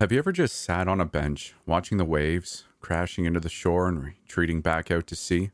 Have 0.00 0.10
you 0.10 0.18
ever 0.18 0.32
just 0.32 0.60
sat 0.60 0.88
on 0.88 1.00
a 1.00 1.04
bench 1.04 1.54
watching 1.66 1.98
the 1.98 2.04
waves 2.04 2.64
crashing 2.80 3.26
into 3.26 3.38
the 3.38 3.48
shore 3.48 3.86
and 3.86 4.02
retreating 4.02 4.60
back 4.60 4.90
out 4.90 5.06
to 5.06 5.14
sea? 5.14 5.52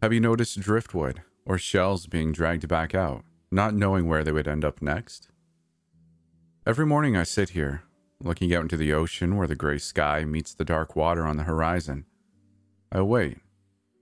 Have 0.00 0.12
you 0.12 0.20
noticed 0.20 0.60
driftwood 0.60 1.22
or 1.44 1.58
shells 1.58 2.06
being 2.06 2.30
dragged 2.30 2.68
back 2.68 2.94
out, 2.94 3.24
not 3.50 3.74
knowing 3.74 4.06
where 4.06 4.22
they 4.22 4.30
would 4.30 4.46
end 4.46 4.64
up 4.64 4.80
next? 4.80 5.28
Every 6.64 6.86
morning 6.86 7.16
I 7.16 7.24
sit 7.24 7.50
here, 7.50 7.82
looking 8.20 8.54
out 8.54 8.62
into 8.62 8.76
the 8.76 8.92
ocean 8.92 9.36
where 9.36 9.48
the 9.48 9.56
gray 9.56 9.78
sky 9.78 10.24
meets 10.24 10.54
the 10.54 10.64
dark 10.64 10.94
water 10.94 11.26
on 11.26 11.36
the 11.36 11.42
horizon. 11.42 12.06
I 12.92 13.02
wait, 13.02 13.38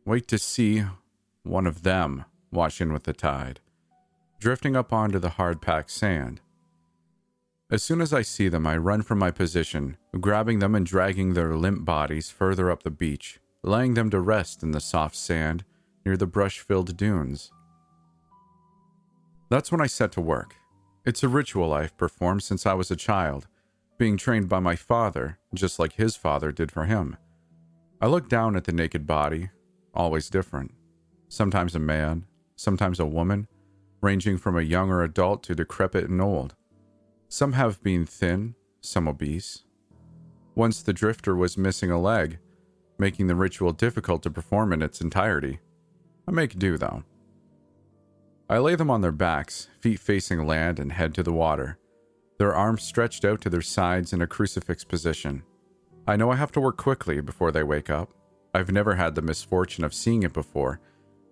wait 0.05 0.29
to 0.29 0.39
see 0.39 0.85
one 1.45 1.67
of 1.67 1.83
them 1.83 2.27
wash 2.51 2.79
in 2.83 2.93
with 2.93 3.05
the 3.05 3.15
tide, 3.15 3.61
drifting 4.39 4.77
up 4.77 4.93
onto 4.93 5.19
the 5.19 5.31
hard 5.31 5.63
packed 5.63 5.91
sand. 5.91 6.43
As 7.73 7.83
soon 7.83 8.03
as 8.03 8.13
I 8.13 8.21
see 8.21 8.51
them, 8.51 8.67
I 8.67 8.77
run 8.77 9.01
from 9.01 9.19
my 9.19 9.31
position, 9.31 9.97
grabbing 10.21 10.59
them 10.59 10.75
and 10.75 10.85
dragging 10.85 11.33
their 11.33 11.57
limp 11.57 11.87
bodies 11.87 12.29
further 12.29 12.71
up 12.71 12.83
the 12.83 12.91
beach, 12.91 13.41
laying 13.63 13.95
them 13.95 14.11
to 14.11 14.21
rest 14.21 14.63
in 14.63 14.73
the 14.73 14.81
soft 14.81 15.17
sand 15.17 15.65
near 16.05 16.19
the 16.19 16.27
brush 16.27 16.59
filled 16.59 16.95
dunes. 16.99 17.51
That's 19.49 19.73
when 19.73 19.81
I 19.81 19.87
set 19.87 20.13
to 20.13 20.21
work. 20.21 20.55
It's 21.07 21.23
a 21.23 21.31
ritual 21.31 21.73
I've 21.73 21.97
performed 21.97 22.43
since 22.43 22.67
I 22.67 22.75
was 22.75 22.91
a 22.91 22.97
child, 22.97 23.49
being 23.97 24.19
trained 24.19 24.51
by 24.51 24.61
my 24.61 24.77
father, 24.77 25.39
just 25.55 25.79
like 25.79 25.95
his 25.95 26.15
father 26.15 26.53
did 26.53 26.71
for 26.71 26.85
him. 26.85 27.17
I 28.03 28.07
look 28.07 28.29
down 28.29 28.55
at 28.55 28.65
the 28.65 28.73
naked 28.73 29.07
body, 29.07 29.49
always 29.95 30.29
different. 30.29 30.75
Sometimes 31.29 31.75
a 31.75 31.79
man, 31.79 32.27
sometimes 32.55 33.01
a 33.01 33.07
woman, 33.07 33.49
ranging 34.03 34.37
from 34.37 34.59
a 34.59 34.63
younger 34.63 35.03
adult 35.03 35.43
to 35.45 35.55
decrepit 35.55 36.11
and 36.11 36.21
old. 36.21 36.55
Some 37.33 37.55
have 37.55 37.83
been 37.83 38.05
thin, 38.05 38.57
some 38.83 39.09
obese. 39.09 39.65
Once 40.55 40.83
the 40.83 40.93
drifter 40.93 41.35
was 41.35 41.57
missing 41.57 41.91
a 41.91 41.99
leg, 41.99 42.39
making 42.99 43.27
the 43.27 43.35
ritual 43.35 43.73
difficult 43.73 44.23
to 44.25 44.31
perform 44.31 44.71
in 44.71 44.83
its 44.83 45.01
entirety. 45.01 45.59
I 46.29 46.31
make 46.31 46.59
do, 46.59 46.77
though. 46.77 47.05
I 48.51 48.59
lay 48.59 48.75
them 48.75 48.91
on 48.91 49.01
their 49.01 49.13
backs, 49.13 49.69
feet 49.81 49.99
facing 49.99 50.47
land 50.47 50.79
and 50.79 50.93
head 50.93 51.15
to 51.15 51.23
the 51.23 51.33
water, 51.33 51.79
their 52.37 52.55
arms 52.55 52.83
stretched 52.83 53.25
out 53.25 53.41
to 53.41 53.49
their 53.49 53.63
sides 53.63 54.13
in 54.13 54.21
a 54.21 54.27
crucifix 54.27 54.85
position. 54.85 55.43
I 56.07 56.17
know 56.17 56.31
I 56.31 56.37
have 56.37 56.53
to 56.53 56.61
work 56.61 56.77
quickly 56.77 57.23
before 57.23 57.51
they 57.51 57.63
wake 57.63 57.89
up. 57.89 58.11
I've 58.53 58.71
never 58.71 58.97
had 58.97 59.15
the 59.15 59.23
misfortune 59.23 59.85
of 59.85 59.95
seeing 59.95 60.23
it 60.23 60.35
before, 60.35 60.81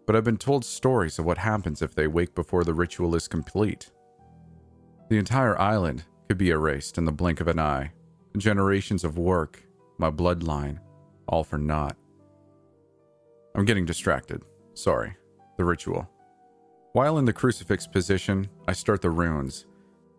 but 0.07 0.17
I've 0.17 0.25
been 0.25 0.39
told 0.39 0.65
stories 0.65 1.19
of 1.19 1.27
what 1.27 1.37
happens 1.37 1.83
if 1.83 1.95
they 1.95 2.07
wake 2.07 2.35
before 2.35 2.65
the 2.65 2.73
ritual 2.73 3.15
is 3.15 3.29
complete. 3.29 3.91
The 5.11 5.19
entire 5.19 5.61
island 5.61 6.05
could 6.29 6.39
be 6.39 6.51
erased 6.51 6.97
in 6.97 7.05
the 7.05 7.11
blink 7.11 7.41
of 7.41 7.49
an 7.49 7.59
eye. 7.59 7.91
Generations 8.37 9.03
of 9.03 9.19
work, 9.19 9.61
my 9.99 10.09
bloodline, 10.09 10.79
all 11.27 11.43
for 11.43 11.59
naught. 11.59 11.97
I'm 13.57 13.65
getting 13.65 13.85
distracted. 13.85 14.45
Sorry. 14.75 15.17
The 15.57 15.65
ritual. 15.65 16.09
While 16.93 17.19
in 17.19 17.25
the 17.25 17.33
crucifix 17.33 17.89
position, 17.89 18.49
I 18.69 18.73
start 18.73 19.03
the 19.03 19.11
runes. 19.11 19.67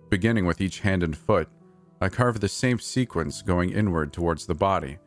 Beginning 0.09 0.45
with 0.45 0.59
each 0.59 0.81
hand 0.81 1.03
and 1.03 1.15
foot, 1.15 1.47
I 2.01 2.09
carve 2.09 2.41
the 2.41 2.49
same 2.49 2.77
sequence 2.77 3.41
going 3.41 3.71
inward 3.71 4.11
towards 4.11 4.45
the 4.45 4.55
body, 4.55 4.97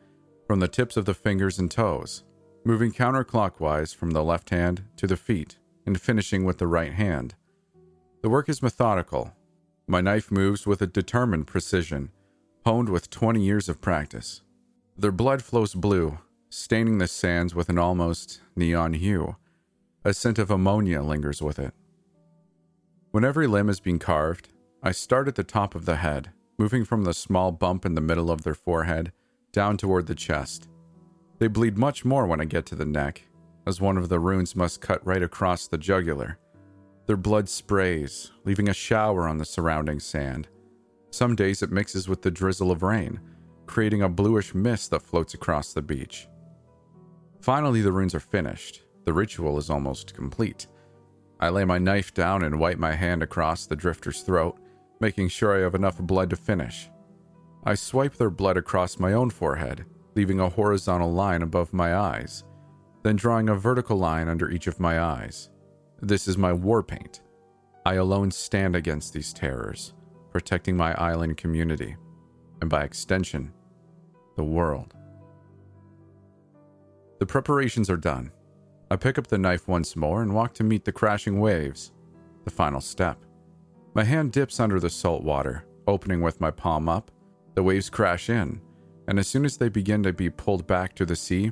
from 0.47 0.61
the 0.61 0.67
tips 0.67 0.97
of 0.97 1.05
the 1.05 1.13
fingers 1.13 1.59
and 1.59 1.69
toes, 1.69 2.23
moving 2.63 2.91
counterclockwise 2.91 3.95
from 3.95 4.11
the 4.11 4.23
left 4.23 4.49
hand 4.49 4.83
to 4.97 5.05
the 5.05 5.15
feet, 5.15 5.59
and 5.85 6.01
finishing 6.01 6.43
with 6.43 6.57
the 6.57 6.65
right 6.65 6.93
hand. 6.93 7.35
The 8.23 8.29
work 8.29 8.49
is 8.49 8.63
methodical, 8.63 9.31
my 9.87 10.01
knife 10.01 10.31
moves 10.31 10.65
with 10.65 10.81
a 10.81 10.87
determined 10.87 11.47
precision, 11.47 12.09
honed 12.65 12.89
with 12.89 13.09
20 13.09 13.41
years 13.41 13.69
of 13.69 13.81
practice. 13.81 14.41
Their 14.97 15.11
blood 15.11 15.43
flows 15.43 15.75
blue, 15.75 16.17
staining 16.49 16.97
the 16.97 17.07
sands 17.07 17.53
with 17.53 17.69
an 17.69 17.77
almost 17.77 18.41
neon 18.55 18.93
hue. 18.93 19.35
A 20.03 20.13
scent 20.13 20.39
of 20.39 20.49
ammonia 20.49 21.01
lingers 21.01 21.41
with 21.41 21.59
it. 21.59 21.73
When 23.11 23.25
every 23.25 23.47
limb 23.47 23.69
is 23.69 23.79
being 23.79 23.99
carved, 23.99 24.49
I 24.81 24.91
start 24.91 25.27
at 25.27 25.35
the 25.35 25.43
top 25.43 25.75
of 25.75 25.85
the 25.85 25.97
head, 25.97 26.31
moving 26.57 26.85
from 26.85 27.03
the 27.03 27.13
small 27.13 27.51
bump 27.51 27.85
in 27.85 27.95
the 27.95 28.01
middle 28.01 28.31
of 28.31 28.43
their 28.43 28.53
forehead 28.53 29.11
down 29.51 29.77
toward 29.77 30.07
the 30.07 30.15
chest. 30.15 30.67
They 31.39 31.47
bleed 31.47 31.77
much 31.77 32.05
more 32.05 32.25
when 32.25 32.41
I 32.41 32.45
get 32.45 32.65
to 32.67 32.75
the 32.75 32.85
neck, 32.85 33.23
as 33.67 33.81
one 33.81 33.97
of 33.97 34.09
the 34.09 34.19
runes 34.19 34.55
must 34.55 34.81
cut 34.81 35.05
right 35.05 35.23
across 35.23 35.67
the 35.67 35.77
jugular. 35.77 36.37
Their 37.05 37.17
blood 37.17 37.47
sprays, 37.47 38.31
leaving 38.45 38.69
a 38.69 38.73
shower 38.73 39.27
on 39.27 39.37
the 39.37 39.45
surrounding 39.45 39.99
sand. 39.99 40.47
Some 41.11 41.35
days 41.35 41.61
it 41.61 41.71
mixes 41.71 42.09
with 42.09 42.21
the 42.21 42.31
drizzle 42.31 42.71
of 42.71 42.83
rain, 42.83 43.19
creating 43.67 44.01
a 44.01 44.09
bluish 44.09 44.55
mist 44.55 44.91
that 44.91 45.01
floats 45.01 45.33
across 45.33 45.73
the 45.73 45.81
beach. 45.81 46.27
Finally, 47.41 47.81
the 47.81 47.91
runes 47.91 48.15
are 48.15 48.19
finished. 48.19 48.81
The 49.03 49.13
ritual 49.13 49.57
is 49.57 49.69
almost 49.69 50.15
complete. 50.15 50.67
I 51.39 51.49
lay 51.49 51.63
my 51.63 51.77
knife 51.77 52.13
down 52.13 52.43
and 52.43 52.59
wipe 52.59 52.79
my 52.79 52.93
hand 52.93 53.21
across 53.21 53.67
the 53.67 53.75
drifter's 53.75 54.21
throat, 54.21 54.57
making 54.99 55.27
sure 55.27 55.55
I 55.55 55.61
have 55.61 55.75
enough 55.75 55.99
blood 55.99 56.31
to 56.31 56.35
finish. 56.35 56.89
I 57.63 57.75
swipe 57.75 58.15
their 58.15 58.29
blood 58.29 58.57
across 58.57 58.99
my 58.99 59.13
own 59.13 59.29
forehead, 59.29 59.85
leaving 60.15 60.39
a 60.39 60.49
horizontal 60.49 61.11
line 61.11 61.43
above 61.43 61.73
my 61.73 61.95
eyes, 61.95 62.43
then 63.03 63.15
drawing 63.15 63.49
a 63.49 63.55
vertical 63.55 63.97
line 63.97 64.27
under 64.27 64.49
each 64.49 64.65
of 64.65 64.79
my 64.79 64.99
eyes. 64.99 65.49
This 66.01 66.27
is 66.27 66.37
my 66.37 66.51
war 66.51 66.83
paint. 66.83 67.21
I 67.85 67.95
alone 67.95 68.29
stand 68.29 68.75
against 68.75 69.13
these 69.13 69.31
terrors, 69.31 69.93
protecting 70.29 70.75
my 70.75 70.93
island 70.95 71.37
community, 71.37 71.95
and 72.59 72.69
by 72.69 72.83
extension, 72.83 73.53
the 74.35 74.43
world. 74.43 74.93
The 77.19 77.25
preparations 77.25 77.89
are 77.89 77.97
done. 77.97 78.31
I 78.91 78.97
pick 78.97 79.17
up 79.17 79.27
the 79.27 79.37
knife 79.37 79.69
once 79.69 79.95
more 79.95 80.21
and 80.21 80.35
walk 80.35 80.53
to 80.55 80.65
meet 80.65 80.83
the 80.83 80.91
crashing 80.91 81.39
waves. 81.39 81.93
The 82.43 82.51
final 82.51 82.81
step. 82.81 83.23
My 83.93 84.03
hand 84.03 84.33
dips 84.33 84.59
under 84.59 84.81
the 84.81 84.89
salt 84.89 85.23
water, 85.23 85.63
opening 85.87 86.21
with 86.21 86.41
my 86.41 86.51
palm 86.51 86.89
up. 86.89 87.09
The 87.53 87.63
waves 87.63 87.89
crash 87.89 88.29
in, 88.29 88.59
and 89.07 89.17
as 89.17 89.29
soon 89.29 89.45
as 89.45 89.55
they 89.55 89.69
begin 89.69 90.03
to 90.03 90.11
be 90.11 90.29
pulled 90.29 90.67
back 90.67 90.93
to 90.95 91.05
the 91.05 91.15
sea, 91.15 91.51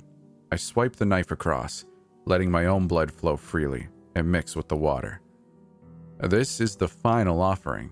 I 0.52 0.58
swipe 0.58 0.98
the 0.98 1.06
knife 1.06 1.32
across, 1.32 1.86
letting 2.26 2.52
my 2.52 2.66
own 2.66 2.88
blood 2.88 3.10
flow 3.10 3.38
freely 3.38 3.88
and 4.16 4.32
mix 4.32 4.56
with 4.56 4.68
the 4.68 4.78
water. 4.78 5.22
This 6.20 6.62
is 6.62 6.76
the 6.76 6.88
final 6.88 7.42
offering, 7.42 7.92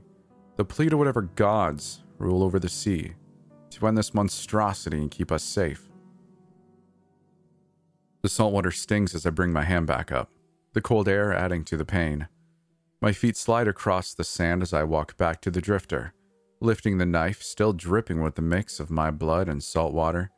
the 0.56 0.66
plea 0.66 0.90
to 0.90 0.98
whatever 0.98 1.24
gods 1.24 2.04
rule 2.18 2.44
over 2.44 2.60
the 2.60 2.70
sea 2.70 3.14
to 3.72 3.88
end 3.88 3.98
this 3.98 4.14
monstrosity 4.14 4.98
and 4.98 5.10
keep 5.10 5.32
us 5.32 5.44
safe. 5.44 5.90
The 8.22 8.30
salt 8.30 8.54
water 8.54 8.72
stings 8.72 9.16
as 9.16 9.26
I 9.26 9.32
bring 9.32 9.52
my 9.52 9.64
hand 9.64 9.88
back 9.88 10.12
up, 10.12 10.30
the 10.74 10.82
cold 10.82 11.08
air 11.08 11.34
adding 11.34 11.64
to 11.66 11.78
the 11.78 11.86
pain. 11.86 12.28
My 13.02 13.14
feet 13.14 13.36
slide 13.36 13.68
across 13.68 14.14
the 14.14 14.24
sand 14.24 14.62
as 14.62 14.74
I 14.74 14.84
walk 14.84 15.18
back 15.18 15.42
to 15.42 15.52
the 15.52 15.62
drifter, 15.62 16.14
lifting 16.60 17.00
the 17.00 17.06
knife, 17.06 17.42
still 17.42 17.74
dripping 17.74 18.22
with 18.22 18.36
the 18.36 18.44
mix 18.44 18.80
of 18.80 18.92
my 18.92 19.10
blood 19.10 19.50
and 19.50 19.64
salt 19.64 19.94
water. 19.94 20.30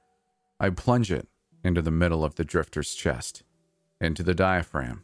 I 0.59 0.69
plunge 0.69 1.12
it 1.12 1.27
into 1.63 1.81
the 1.81 1.91
middle 1.91 2.24
of 2.24 2.35
the 2.35 2.45
drifter's 2.45 2.95
chest, 2.95 3.44
into 4.00 4.24
the 4.24 4.33
diaphragm. 4.33 5.03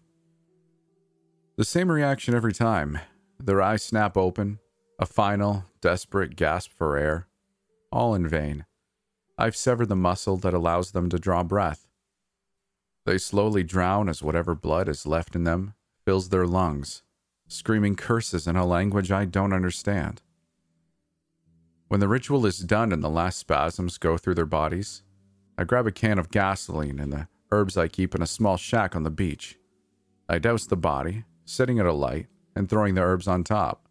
The 1.59 1.65
same 1.65 1.91
reaction 1.91 2.33
every 2.33 2.53
time. 2.53 2.99
Their 3.37 3.61
eyes 3.61 3.83
snap 3.83 4.15
open, 4.15 4.59
a 4.97 5.05
final, 5.05 5.65
desperate 5.81 6.37
gasp 6.37 6.71
for 6.71 6.95
air. 6.95 7.27
All 7.91 8.15
in 8.15 8.25
vain. 8.25 8.65
I've 9.37 9.57
severed 9.57 9.89
the 9.89 9.95
muscle 9.97 10.37
that 10.37 10.53
allows 10.53 10.91
them 10.91 11.09
to 11.09 11.19
draw 11.19 11.43
breath. 11.43 11.85
They 13.05 13.17
slowly 13.17 13.63
drown 13.63 14.07
as 14.07 14.23
whatever 14.23 14.55
blood 14.55 14.87
is 14.87 15.05
left 15.05 15.35
in 15.35 15.43
them 15.43 15.73
fills 16.05 16.29
their 16.29 16.47
lungs, 16.47 17.03
screaming 17.49 17.97
curses 17.97 18.47
in 18.47 18.55
a 18.55 18.65
language 18.65 19.11
I 19.11 19.25
don't 19.25 19.51
understand. 19.51 20.21
When 21.89 21.99
the 21.99 22.07
ritual 22.07 22.45
is 22.45 22.59
done 22.59 22.93
and 22.93 23.03
the 23.03 23.09
last 23.09 23.37
spasms 23.37 23.97
go 23.97 24.17
through 24.17 24.35
their 24.35 24.45
bodies, 24.45 25.03
I 25.57 25.65
grab 25.65 25.87
a 25.87 25.91
can 25.91 26.19
of 26.19 26.31
gasoline 26.31 27.01
and 27.01 27.11
the 27.11 27.27
herbs 27.51 27.75
I 27.75 27.89
keep 27.89 28.15
in 28.15 28.21
a 28.21 28.27
small 28.27 28.55
shack 28.55 28.95
on 28.95 29.03
the 29.03 29.11
beach. 29.11 29.59
I 30.29 30.39
douse 30.39 30.65
the 30.65 30.77
body 30.77 31.25
setting 31.49 31.79
it 31.79 31.85
alight, 31.85 32.27
and 32.55 32.69
throwing 32.69 32.93
the 32.93 33.01
herbs 33.01 33.27
on 33.27 33.43
top. 33.43 33.87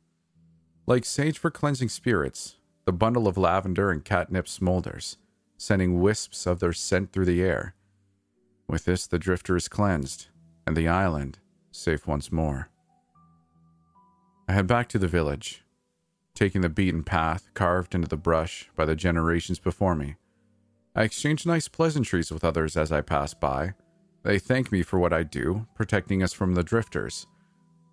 Like 0.86 1.04
sage 1.04 1.38
for 1.38 1.50
cleansing 1.50 1.88
spirits, 1.88 2.56
the 2.84 2.92
bundle 2.92 3.26
of 3.26 3.36
lavender 3.36 3.90
and 3.90 4.04
catnip 4.04 4.46
smolders, 4.46 5.16
sending 5.56 6.00
wisps 6.00 6.46
of 6.46 6.60
their 6.60 6.72
scent 6.72 7.12
through 7.12 7.24
the 7.24 7.42
air. 7.42 7.74
With 8.68 8.84
this, 8.84 9.08
the 9.08 9.18
drifter 9.18 9.56
is 9.56 9.66
cleansed, 9.66 10.28
and 10.66 10.76
the 10.76 10.86
island 10.86 11.40
safe 11.72 12.06
once 12.06 12.30
more. 12.30 12.70
I 14.48 14.52
head 14.52 14.68
back 14.68 14.88
to 14.90 14.98
the 14.98 15.08
village, 15.08 15.64
taking 16.34 16.60
the 16.60 16.68
beaten 16.68 17.02
path 17.02 17.50
carved 17.54 17.92
into 17.94 18.08
the 18.08 18.16
brush 18.16 18.70
by 18.76 18.84
the 18.84 18.94
generations 18.94 19.58
before 19.58 19.96
me. 19.96 20.14
I 20.94 21.02
exchange 21.02 21.44
nice 21.44 21.66
pleasantries 21.66 22.30
with 22.30 22.44
others 22.44 22.76
as 22.76 22.92
I 22.92 23.00
pass 23.00 23.34
by. 23.34 23.74
They 24.22 24.38
thank 24.38 24.70
me 24.70 24.82
for 24.82 24.98
what 24.98 25.12
I 25.12 25.24
do, 25.24 25.66
protecting 25.74 26.22
us 26.22 26.32
from 26.32 26.54
the 26.54 26.62
drifters. 26.62 27.26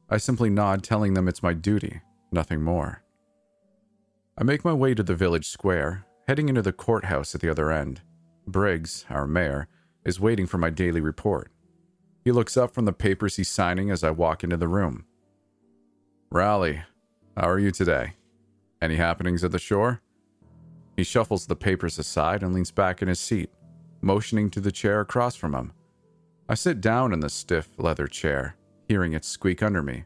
I 0.10 0.18
simply 0.18 0.50
nod, 0.50 0.84
telling 0.84 1.14
them 1.14 1.28
it's 1.28 1.42
my 1.42 1.54
duty, 1.54 2.02
nothing 2.32 2.62
more. 2.62 3.04
I 4.38 4.44
make 4.44 4.64
my 4.64 4.74
way 4.74 4.94
to 4.94 5.04
the 5.04 5.16
village 5.16 5.48
square, 5.48 6.06
heading 6.28 6.50
into 6.50 6.62
the 6.62 6.74
courthouse 6.74 7.34
at 7.34 7.42
the 7.42 7.50
other 7.50 7.72
end. 7.72 8.02
Briggs, 8.46 9.06
our 9.10 9.26
mayor, 9.26 9.68
is 10.06 10.20
waiting 10.20 10.46
for 10.46 10.58
my 10.58 10.70
daily 10.70 11.02
report. 11.02 11.52
He 12.24 12.32
looks 12.32 12.58
up 12.58 12.74
from 12.74 12.86
the 12.86 12.94
papers 12.94 13.36
he's 13.36 13.50
signing 13.50 13.90
as 13.90 14.04
I 14.04 14.12
walk 14.12 14.44
into 14.44 14.58
the 14.58 14.68
room. 14.68 15.06
Raleigh, 16.32 16.84
how 17.36 17.50
are 17.50 17.60
you 17.60 17.72
today? 17.72 18.14
Any 18.82 18.98
happenings 18.98 19.44
at 19.44 19.52
the 19.52 19.60
shore? 19.60 20.02
He 20.96 21.04
shuffles 21.04 21.48
the 21.48 21.56
papers 21.56 21.98
aside 21.98 22.44
and 22.44 22.54
leans 22.54 22.72
back 22.72 23.02
in 23.02 23.08
his 23.08 23.20
seat, 23.20 23.50
motioning 24.02 24.50
to 24.52 24.60
the 24.60 24.72
chair 24.72 25.02
across 25.02 25.36
from 25.36 25.56
him. 25.56 25.74
I 26.48 26.54
sit 26.54 26.80
down 26.82 27.12
in 27.14 27.22
the 27.22 27.30
stiff 27.30 27.70
leather 27.78 28.08
chair, 28.08 28.56
hearing 28.88 29.14
it 29.14 29.26
squeak 29.26 29.62
under 29.64 29.82
me. 29.82 30.04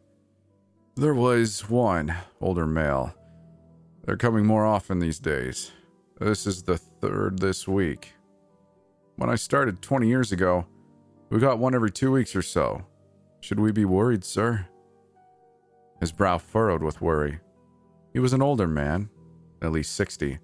There 0.96 1.14
was 1.14 1.70
one 1.70 2.14
older 2.42 2.66
male. 2.66 3.14
They're 4.06 4.18
coming 4.18 4.46
more 4.46 4.66
often 4.66 5.00
these 5.00 5.20
days. 5.20 5.72
This 6.20 6.46
is 6.48 6.64
the 6.64 6.78
third 6.78 7.40
this 7.40 7.68
week. 7.68 8.14
When 9.16 9.30
I 9.30 9.36
started 9.36 9.82
20 9.82 10.08
years 10.08 10.32
ago, 10.32 10.66
we 11.30 11.40
got 11.40 11.60
one 11.60 11.76
every 11.76 11.92
two 11.92 12.12
weeks 12.12 12.36
or 12.36 12.42
so. 12.42 12.86
Should 13.42 13.60
we 13.60 13.72
be 13.72 13.86
worried, 13.86 14.24
sir? 14.24 14.68
His 16.00 16.12
brow 16.12 16.38
furrowed 16.38 16.84
with 16.84 17.02
worry. 17.02 17.40
He 18.14 18.20
was 18.20 18.34
an 18.34 18.42
older 18.42 18.68
man, 18.68 19.10
at 19.62 19.72
least 19.72 19.96
60. 19.96 20.40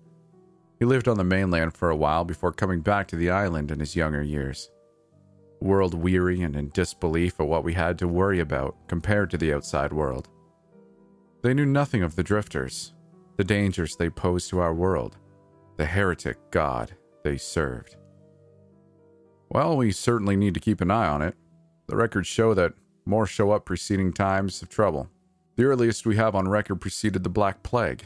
He 0.80 0.86
lived 0.86 1.08
on 1.08 1.18
the 1.18 1.24
mainland 1.24 1.74
for 1.74 1.90
a 1.90 1.96
while 1.96 2.24
before 2.26 2.52
coming 2.52 2.82
back 2.82 3.08
to 3.08 3.16
the 3.16 3.30
island 3.30 3.72
in 3.72 3.80
his 3.80 3.96
younger 3.96 4.22
years. 4.22 4.70
World 5.62 5.94
weary 5.94 6.42
and 6.42 6.56
in 6.56 6.70
disbelief 6.70 7.40
at 7.40 7.48
what 7.48 7.64
we 7.64 7.74
had 7.74 7.98
to 8.00 8.08
worry 8.08 8.40
about 8.40 8.76
compared 8.88 9.32
to 9.32 9.38
the 9.38 9.54
outside 9.54 9.94
world. 9.94 10.30
They 11.42 11.54
knew 11.54 11.66
nothing 11.66 12.04
of 12.04 12.16
the 12.16 12.24
drifters, 12.24 12.94
the 13.38 13.44
dangers 13.44 13.96
they 13.96 14.10
posed 14.10 14.50
to 14.50 14.60
our 14.60 14.74
world, 14.74 15.18
the 15.78 15.86
heretic 15.86 16.38
god 16.52 16.96
they 17.24 17.38
served. 17.38 17.96
Well, 19.50 19.78
we 19.78 19.92
certainly 19.92 20.36
need 20.36 20.54
to 20.56 20.60
keep 20.60 20.82
an 20.82 20.92
eye 20.92 21.08
on 21.08 21.22
it. 21.22 21.36
The 21.88 21.96
records 21.96 22.28
show 22.28 22.54
that 22.54 22.74
more 23.06 23.28
show 23.28 23.52
up 23.52 23.66
preceding 23.66 24.12
times 24.12 24.62
of 24.62 24.70
trouble. 24.70 25.10
The 25.56 25.66
earliest 25.66 26.06
we 26.06 26.16
have 26.18 26.36
on 26.36 26.48
record 26.48 26.82
preceded 26.82 27.24
the 27.24 27.30
Black 27.30 27.64
Plague. 27.64 28.04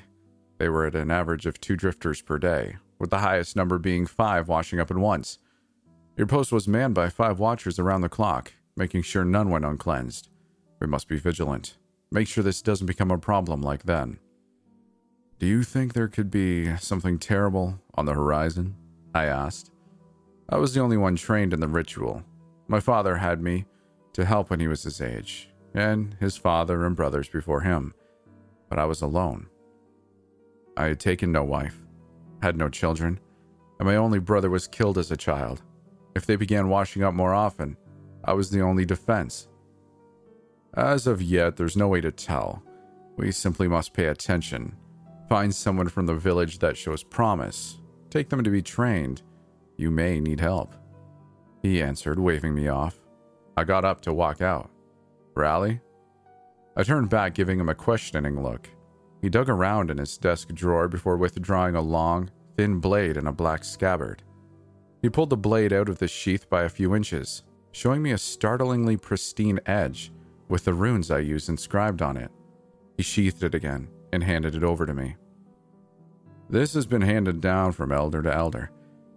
They 0.57 0.69
were 0.69 0.85
at 0.85 0.95
an 0.95 1.09
average 1.09 1.45
of 1.45 1.59
two 1.59 1.75
drifters 1.75 2.21
per 2.21 2.37
day, 2.37 2.75
with 2.99 3.09
the 3.09 3.19
highest 3.19 3.55
number 3.55 3.79
being 3.79 4.05
five 4.05 4.49
washing 4.49 4.79
up 4.79 4.91
at 4.91 4.97
once. 4.97 5.39
Your 6.19 6.27
post 6.27 6.51
was 6.51 6.67
manned 6.67 6.95
by 6.95 7.07
five 7.07 7.39
watchers 7.39 7.79
around 7.79 8.01
the 8.01 8.09
clock, 8.09 8.51
making 8.75 9.03
sure 9.03 9.23
none 9.23 9.49
went 9.49 9.63
uncleansed. 9.63 10.27
We 10.81 10.85
must 10.85 11.07
be 11.07 11.17
vigilant. 11.17 11.77
Make 12.11 12.27
sure 12.27 12.43
this 12.43 12.61
doesn't 12.61 12.87
become 12.87 13.09
a 13.09 13.17
problem 13.17 13.61
like 13.61 13.83
then. 13.83 14.19
Do 15.39 15.47
you 15.47 15.63
think 15.63 15.93
there 15.93 16.09
could 16.09 16.29
be 16.29 16.75
something 16.75 17.19
terrible 17.19 17.79
on 17.95 18.05
the 18.05 18.13
horizon? 18.13 18.75
I 19.15 19.27
asked. 19.27 19.71
I 20.49 20.57
was 20.57 20.73
the 20.73 20.81
only 20.81 20.97
one 20.97 21.15
trained 21.15 21.53
in 21.53 21.61
the 21.61 21.69
ritual. 21.69 22.25
My 22.67 22.81
father 22.81 23.15
had 23.15 23.41
me 23.41 23.63
to 24.11 24.25
help 24.25 24.49
when 24.49 24.59
he 24.59 24.67
was 24.67 24.83
his 24.83 24.99
age, 24.99 25.49
and 25.73 26.17
his 26.19 26.35
father 26.35 26.85
and 26.85 26.97
brothers 26.97 27.29
before 27.29 27.61
him, 27.61 27.93
but 28.67 28.77
I 28.77 28.83
was 28.83 29.01
alone. 29.01 29.47
I 30.75 30.87
had 30.87 30.99
taken 30.99 31.31
no 31.31 31.45
wife, 31.45 31.77
had 32.41 32.57
no 32.57 32.67
children, 32.67 33.21
and 33.79 33.87
my 33.87 33.95
only 33.95 34.19
brother 34.19 34.49
was 34.49 34.67
killed 34.67 34.97
as 34.97 35.11
a 35.11 35.15
child. 35.15 35.61
If 36.15 36.25
they 36.25 36.35
began 36.35 36.69
washing 36.69 37.03
up 37.03 37.13
more 37.13 37.33
often, 37.33 37.77
I 38.23 38.33
was 38.33 38.49
the 38.49 38.61
only 38.61 38.85
defense. 38.85 39.47
As 40.73 41.07
of 41.07 41.21
yet, 41.21 41.55
there's 41.55 41.77
no 41.77 41.87
way 41.87 42.01
to 42.01 42.11
tell. 42.11 42.63
We 43.17 43.31
simply 43.31 43.67
must 43.67 43.93
pay 43.93 44.05
attention, 44.05 44.75
find 45.27 45.53
someone 45.53 45.89
from 45.89 46.05
the 46.05 46.15
village 46.15 46.59
that 46.59 46.77
shows 46.77 47.03
promise, 47.03 47.79
take 48.09 48.29
them 48.29 48.43
to 48.43 48.49
be 48.49 48.61
trained, 48.61 49.21
you 49.77 49.91
may 49.91 50.19
need 50.19 50.39
help. 50.39 50.75
He 51.61 51.81
answered, 51.81 52.19
waving 52.19 52.53
me 52.55 52.67
off. 52.67 52.99
I 53.57 53.63
got 53.63 53.85
up 53.85 54.01
to 54.01 54.13
walk 54.13 54.41
out. 54.41 54.69
Raleigh? 55.35 55.81
I 56.75 56.83
turned 56.83 57.09
back, 57.09 57.33
giving 57.33 57.59
him 57.59 57.69
a 57.69 57.75
questioning 57.75 58.41
look. 58.41 58.69
He 59.21 59.29
dug 59.29 59.49
around 59.49 59.91
in 59.91 59.97
his 59.97 60.17
desk 60.17 60.49
drawer 60.53 60.87
before 60.87 61.17
withdrawing 61.17 61.75
a 61.75 61.81
long, 61.81 62.31
thin 62.55 62.79
blade 62.79 63.17
in 63.17 63.27
a 63.27 63.33
black 63.33 63.63
scabbard. 63.63 64.23
He 65.01 65.09
pulled 65.09 65.29
the 65.29 65.37
blade 65.37 65.71
out 65.71 65.89
of 65.89 65.99
the 65.99 66.07
sheath 66.07 66.49
by 66.49 66.63
a 66.63 66.69
few 66.69 66.95
inches, 66.95 67.43
showing 67.71 68.01
me 68.01 68.11
a 68.11 68.17
startlingly 68.17 68.97
pristine 68.97 69.59
edge 69.65 70.11
with 70.47 70.65
the 70.65 70.73
runes 70.73 71.09
I 71.11 71.19
used 71.19 71.49
inscribed 71.49 72.01
on 72.01 72.17
it. 72.17 72.31
He 72.97 73.03
sheathed 73.03 73.43
it 73.43 73.55
again 73.55 73.87
and 74.11 74.23
handed 74.23 74.55
it 74.55 74.63
over 74.63 74.85
to 74.85 74.93
me. 74.93 75.15
This 76.49 76.73
has 76.73 76.85
been 76.85 77.01
handed 77.01 77.41
down 77.41 77.71
from 77.73 77.91
elder 77.91 78.21
to 78.23 78.33
elder. 78.33 78.71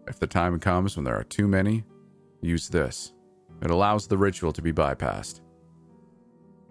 If 0.07 0.19
the 0.19 0.27
time 0.27 0.61
comes 0.61 0.97
when 0.97 1.05
there 1.05 1.19
are 1.19 1.25
too 1.25 1.49
many, 1.49 1.85
use 2.43 2.69
this. 2.69 3.13
It 3.63 3.71
allows 3.71 4.07
the 4.07 4.19
ritual 4.19 4.53
to 4.53 4.63
be 4.63 4.73
bypassed. 4.73 5.41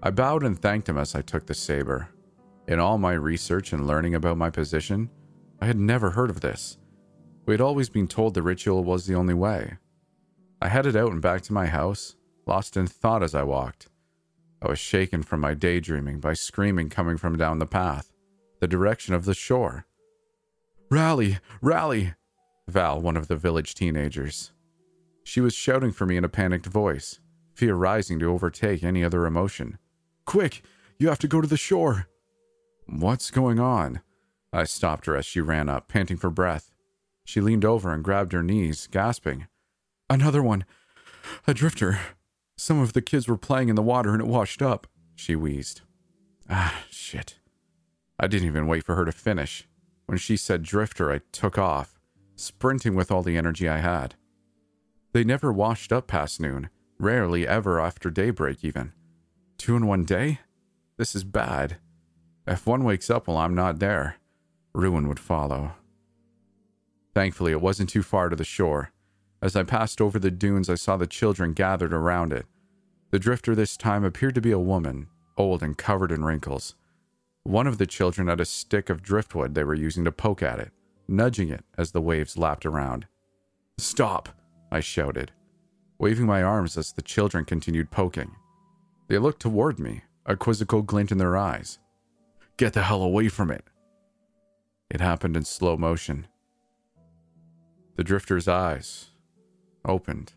I 0.04 0.12
bowed 0.12 0.44
and 0.44 0.60
thanked 0.60 0.90
him 0.90 0.98
as 0.98 1.16
I 1.16 1.22
took 1.22 1.46
the 1.46 1.54
saber. 1.54 2.10
In 2.68 2.80
all 2.80 2.98
my 2.98 3.14
research 3.14 3.74
and 3.74 3.88
learning 3.88 4.16
about 4.16 4.38
my 4.38 4.50
position, 4.50 5.10
I 5.60 5.66
had 5.66 5.80
never 5.80 6.12
heard 6.12 6.30
of 6.30 6.42
this. 6.42 6.78
We 7.46 7.54
had 7.54 7.62
always 7.62 7.90
been 7.90 8.08
told 8.08 8.34
the 8.34 8.44
ritual 8.44 8.84
was 8.84 9.08
the 9.08 9.16
only 9.16 9.34
way. 9.34 9.78
I 10.62 10.68
headed 10.70 10.96
out 10.96 11.12
and 11.12 11.22
back 11.22 11.42
to 11.44 11.54
my 11.54 11.66
house, 11.66 12.16
lost 12.46 12.78
in 12.78 12.88
thought 12.88 13.24
as 13.24 13.34
I 13.34 13.44
walked. 13.44 13.88
I 14.62 14.70
was 14.70 14.78
shaken 14.78 15.24
from 15.24 15.40
my 15.40 15.56
daydreaming 15.56 16.20
by 16.20 16.34
screaming 16.34 16.90
coming 16.90 17.18
from 17.18 17.38
down 17.38 17.58
the 17.58 17.66
path, 17.66 18.12
the 18.60 18.68
direction 18.68 19.16
of 19.16 19.26
the 19.26 19.34
shore. 19.34 19.86
Rally! 20.92 21.40
Rally! 21.62 22.14
Val, 22.68 23.02
one 23.02 23.18
of 23.18 23.28
the 23.28 23.36
village 23.36 23.74
teenagers. 23.74 24.52
She 25.24 25.42
was 25.42 25.56
shouting 25.56 25.92
for 25.92 26.06
me 26.06 26.18
in 26.18 26.24
a 26.24 26.30
panicked 26.30 26.68
voice, 26.68 27.20
fear 27.56 27.74
rising 27.74 28.20
to 28.20 28.32
overtake 28.32 28.84
any 28.84 29.04
other 29.04 29.26
emotion. 29.26 29.80
Quick, 30.26 30.62
you 31.00 31.10
have 31.10 31.20
to 31.20 31.28
go 31.28 31.42
to 31.42 31.48
the 31.48 31.58
shore. 31.58 32.08
What's 32.86 33.32
going 33.32 33.60
on? 33.60 34.02
I 34.54 34.66
stopped 34.66 35.08
her 35.08 35.16
as 35.16 35.26
she 35.26 35.42
ran 35.42 35.70
up, 35.70 35.88
panting 35.88 36.18
for 36.18 36.30
breath. 36.30 36.72
She 37.26 37.42
leaned 37.42 37.66
over 37.66 37.94
and 37.94 38.04
grabbed 38.04 38.34
her 38.34 38.44
knees, 38.44 38.88
gasping. 38.88 39.48
Another 40.10 40.44
one. 40.44 40.66
A 41.48 41.54
drifter. 41.54 42.00
Some 42.58 42.80
of 42.80 42.94
the 42.94 43.02
kids 43.02 43.28
were 43.28 43.38
playing 43.38 43.70
in 43.70 43.76
the 43.76 43.82
water 43.82 44.12
and 44.12 44.22
it 44.22 44.28
washed 44.28 44.62
up, 44.62 44.88
she 45.16 45.36
wheezed. 45.36 45.82
Ah, 46.50 46.84
shit. 46.90 47.36
I 48.20 48.28
didn't 48.28 48.48
even 48.48 48.68
wait 48.68 48.84
for 48.84 48.96
her 48.96 49.06
to 49.06 49.12
finish. 49.12 49.68
When 50.06 50.18
she 50.18 50.36
said 50.36 50.64
drifter, 50.64 51.12
I 51.12 51.22
took 51.32 51.58
off 51.58 51.98
sprinting 52.42 52.96
with 52.96 53.12
all 53.12 53.22
the 53.22 53.38
energy 53.38 53.70
I 53.70 53.78
had. 53.78 54.16
They 55.14 55.24
never 55.24 55.52
washed 55.52 55.92
up 55.92 56.08
past 56.08 56.40
noon, 56.40 56.70
rarely 56.98 57.48
ever 57.48 57.80
after 57.80 58.10
daybreak, 58.10 58.64
even. 58.64 58.94
Two 59.58 59.76
in 59.76 59.86
one 59.86 60.04
day? 60.06 60.40
This 60.98 61.16
is 61.16 61.24
bad. 61.24 61.78
If 62.48 62.66
one 62.66 62.84
wakes 62.84 63.10
up 63.10 63.28
while 63.28 63.38
I'm 63.38 63.56
not 63.56 63.80
there, 63.80 64.18
ruin 64.74 65.08
would 65.08 65.20
follow. 65.20 65.74
Thankfully, 67.14 67.52
it 67.52 67.62
wasn't 67.62 67.90
too 67.90 68.04
far 68.04 68.30
to 68.30 68.36
the 68.36 68.44
shore. 68.44 68.92
As 69.42 69.56
I 69.56 69.64
passed 69.64 70.00
over 70.00 70.20
the 70.20 70.32
dunes, 70.32 70.70
I 70.70 70.76
saw 70.76 70.98
the 70.98 71.08
children 71.08 71.54
gathered 71.54 71.94
around 71.94 72.32
it. 72.32 72.46
The 73.10 73.20
drifter 73.20 73.56
this 73.56 73.76
time 73.76 74.04
appeared 74.04 74.36
to 74.36 74.42
be 74.42 74.52
a 74.52 74.60
woman, 74.60 75.08
old 75.38 75.64
and 75.64 75.78
covered 75.78 76.12
in 76.12 76.24
wrinkles. 76.24 76.76
One 77.44 77.68
of 77.68 77.78
the 77.78 77.88
children 77.88 78.28
had 78.28 78.40
a 78.40 78.46
stick 78.46 78.90
of 78.90 79.02
driftwood 79.02 79.56
they 79.56 79.64
were 79.64 79.74
using 79.74 80.06
to 80.06 80.12
poke 80.12 80.44
at 80.44 80.60
it 80.60 80.72
nudging 81.12 81.50
it 81.50 81.64
as 81.78 81.92
the 81.92 82.02
waves 82.02 82.38
lapped 82.38 82.66
around. 82.66 83.06
Stop! 83.78 84.30
I 84.72 84.80
shouted, 84.80 85.32
waving 86.00 86.26
my 86.26 86.42
arms 86.42 86.78
as 86.78 86.94
the 86.94 87.02
children 87.02 87.44
continued 87.44 87.92
poking. 87.92 88.32
They 89.10 89.18
looked 89.18 89.42
toward 89.42 89.80
me, 89.80 90.04
a 90.26 90.38
quizzical 90.38 90.82
glint 90.82 91.12
in 91.12 91.18
their 91.18 91.36
eyes. 91.36 91.80
Get 92.56 92.74
the 92.74 92.84
hell 92.84 93.04
away 93.04 93.28
from 93.28 93.52
it! 93.52 93.66
It 94.90 95.02
happened 95.02 95.36
in 95.36 95.44
slow 95.44 95.76
motion. 95.76 96.28
The 97.96 98.04
drifter's 98.04 98.48
eyes 98.48 99.12
opened, 99.86 100.34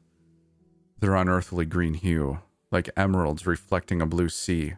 their 0.99 1.14
unearthly 1.14 1.66
green 1.66 1.94
hue, 1.94 2.40
like 2.70 2.90
emeralds 2.96 3.46
reflecting 3.46 4.02
a 4.02 4.06
blue 4.06 4.28
sea. 4.28 4.75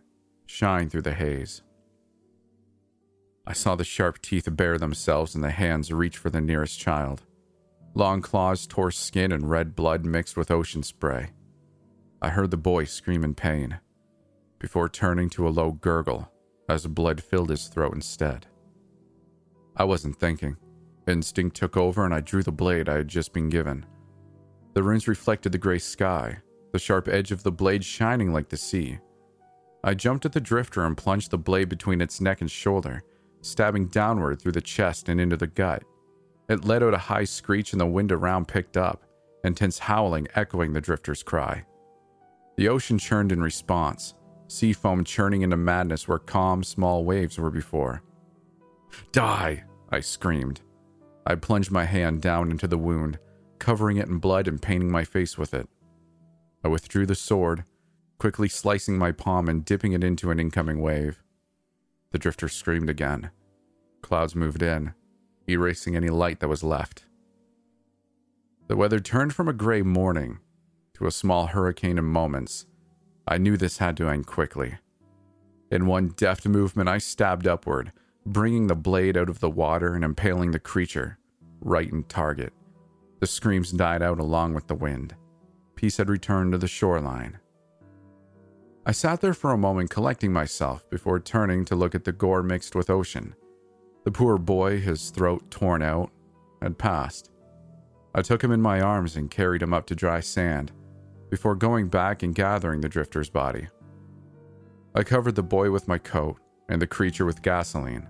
shine 0.49 0.89
through 0.89 1.03
the 1.03 1.15
haze. 1.15 1.63
I 3.47 3.53
saw 3.53 3.75
the 3.75 3.85
sharp 3.85 4.21
teeth 4.23 4.49
bare 4.53 4.79
themselves 4.79 5.35
and 5.35 5.43
the 5.43 5.51
hands 5.51 5.93
reach 5.93 6.19
for 6.19 6.31
the 6.31 6.41
nearest 6.41 6.79
child. 6.79 7.23
Long 7.95 8.21
claws 8.21 8.67
tore 8.67 8.91
skin 8.91 9.33
and 9.33 9.49
red 9.49 9.75
blood 9.75 10.05
mixed 10.05 10.37
with 10.37 10.51
ocean 10.51 10.83
spray. 10.83 11.31
I 12.21 12.29
heard 12.31 12.51
the 12.51 12.57
boy 12.57 12.85
scream 12.85 13.25
in 13.25 13.35
pain, 13.35 13.79
before 14.59 14.89
turning 14.89 15.31
to 15.31 15.47
a 15.47 15.51
low 15.51 15.73
gurgle 15.73 16.31
as 16.69 16.87
blood 16.87 17.23
filled 17.23 17.51
his 17.51 17.69
throat 17.69 17.95
instead. 17.95 18.47
I 19.77 19.85
wasn't 19.85 20.17
thinking. 20.17 20.57
Instinct 21.07 21.57
took 21.57 21.77
over 21.77 22.05
and 22.05 22.13
I 22.13 22.21
drew 22.21 22.43
the 22.43 22.53
blade 22.53 22.89
I 22.89 22.97
had 22.97 23.09
just 23.09 23.33
been 23.33 23.49
given. 23.49 23.87
The 24.75 24.83
runes 24.83 25.09
reflected 25.09 25.53
the 25.53 25.59
gray 25.59 25.79
sky, 25.79 26.39
the 26.73 26.79
sharp 26.79 27.09
edge 27.09 27.33
of 27.33 27.43
the 27.43 27.53
blade 27.53 27.85
shining 27.85 28.33
like 28.33 28.49
the 28.49 28.57
sea. 28.57 28.99
I 29.85 29.95
jumped 29.95 30.27
at 30.27 30.33
the 30.33 30.41
drifter 30.41 30.85
and 30.85 30.97
plunged 30.97 31.31
the 31.31 31.39
blade 31.39 31.69
between 31.69 32.01
its 32.01 32.21
neck 32.21 32.41
and 32.41 32.51
shoulder, 32.51 33.03
stabbing 33.41 33.87
downward 33.87 34.41
through 34.41 34.53
the 34.53 34.61
chest 34.61 35.09
and 35.09 35.21
into 35.21 35.37
the 35.37 35.47
gut. 35.47 35.85
It 36.49 36.65
let 36.65 36.83
out 36.83 36.95
a 36.95 36.99
high 36.99 37.25
screech 37.25 37.73
and 37.73 37.81
the 37.81 37.87
wind 37.87 38.11
around 38.11 38.49
picked 38.49 38.77
up, 38.77 39.05
intense 39.45 39.79
howling 39.79 40.27
echoing 40.35 40.73
the 40.73 40.81
drifter's 40.81 41.23
cry. 41.23 41.65
The 42.57 42.69
ocean 42.69 42.99
churned 42.99 43.33
in 43.33 43.43
response, 43.43 44.15
sea 44.49 44.73
foam 44.73 45.05
churning 45.05 45.43
into 45.43 45.57
madness 45.57 46.09
where 46.09 46.19
calm, 46.19 46.65
small 46.65 47.05
waves 47.05 47.39
were 47.39 47.51
before. 47.51 48.03
Die! 49.13 49.65
I 49.91 50.01
screamed. 50.01 50.63
I 51.27 51.35
plunged 51.35 51.73
my 51.73 51.85
hand 51.85 52.23
down 52.23 52.51
into 52.51 52.69
the 52.69 52.79
wound, 52.79 53.19
covering 53.59 53.97
it 53.97 54.07
in 54.07 54.19
blood 54.19 54.47
and 54.47 54.63
painting 54.63 54.91
my 54.91 55.05
face 55.05 55.37
with 55.37 55.53
it. 55.55 55.69
I 56.63 56.69
withdrew 56.69 57.07
the 57.07 57.15
sword, 57.17 57.65
quickly 58.19 58.49
slicing 58.49 58.97
my 58.97 59.13
palm 59.13 59.49
and 59.49 59.65
dipping 59.65 59.93
it 59.93 60.05
into 60.05 60.31
an 60.31 60.39
incoming 60.39 60.81
wave. 60.81 61.23
The 62.13 62.19
drifter 62.19 62.49
screamed 62.49 62.89
again. 62.89 63.31
Clouds 64.03 64.37
moved 64.37 64.63
in, 64.63 64.95
erasing 65.49 65.97
any 65.97 66.09
light 66.09 66.41
that 66.41 66.49
was 66.49 66.63
left. 66.63 67.05
The 68.69 68.77
weather 68.77 69.01
turned 69.01 69.35
from 69.35 69.49
a 69.49 69.53
gray 69.53 69.83
morning 69.83 70.39
to 70.95 71.07
a 71.07 71.13
small 71.13 71.47
hurricane 71.47 71.99
in 71.99 72.05
moments. 72.05 72.67
I 73.27 73.39
knew 73.39 73.57
this 73.57 73.79
had 73.79 73.97
to 73.99 74.09
end 74.09 74.27
quickly. 74.27 74.77
In 75.71 75.87
one 75.87 76.15
deft 76.17 76.47
movement, 76.47 76.89
I 76.89 76.99
stabbed 76.99 77.47
upward, 77.47 77.93
bringing 78.27 78.67
the 78.67 78.75
blade 78.75 79.17
out 79.17 79.29
of 79.29 79.39
the 79.39 79.51
water 79.51 79.95
and 79.95 80.05
impaling 80.05 80.51
the 80.51 80.59
creature 80.59 81.19
right 81.61 81.91
in 81.91 82.03
target. 82.05 82.53
The 83.21 83.27
screams 83.27 83.71
died 83.71 84.03
out 84.03 84.19
along 84.19 84.55
with 84.55 84.67
the 84.67 84.75
wind. 84.75 85.15
Peace 85.77 85.97
had 85.97 86.09
returned 86.09 86.53
to 86.53 86.59
the 86.59 86.69
shoreline. 86.69 87.39
I 88.85 88.93
sat 88.93 89.21
there 89.21 89.35
for 89.35 89.53
a 89.53 89.59
moment 89.59 89.91
collecting 89.91 90.33
myself 90.33 90.89
before 90.91 91.21
turning 91.21 91.65
to 91.67 91.77
look 91.77 91.95
at 91.95 92.05
the 92.05 92.13
gore 92.13 92.43
mixed 92.43 92.75
with 92.75 92.91
ocean. 92.91 93.35
The 94.05 94.13
poor 94.13 94.39
boy, 94.39 94.81
his 94.81 95.11
throat 95.11 95.51
torn 95.51 95.83
out, 95.83 96.11
had 96.63 96.79
passed. 96.79 97.31
I 98.15 98.23
took 98.23 98.43
him 98.43 98.53
in 98.53 98.63
my 98.63 98.81
arms 98.81 99.17
and 99.17 99.31
carried 99.31 99.63
him 99.63 99.75
up 99.75 99.87
to 99.87 99.95
dry 99.95 100.21
sand 100.21 100.73
before 101.31 101.55
going 101.55 101.89
back 101.89 102.23
and 102.23 102.35
gathering 102.35 102.81
the 102.81 102.89
drifter's 102.89 103.31
body. 103.31 103.69
I 104.95 105.03
covered 105.03 105.35
the 105.35 105.43
boy 105.43 105.71
with 105.71 105.89
my 105.89 105.99
coat 105.99 106.39
and 106.69 106.81
the 106.81 106.87
creature 106.87 107.25
with 107.25 107.43
gasoline. 107.43 108.09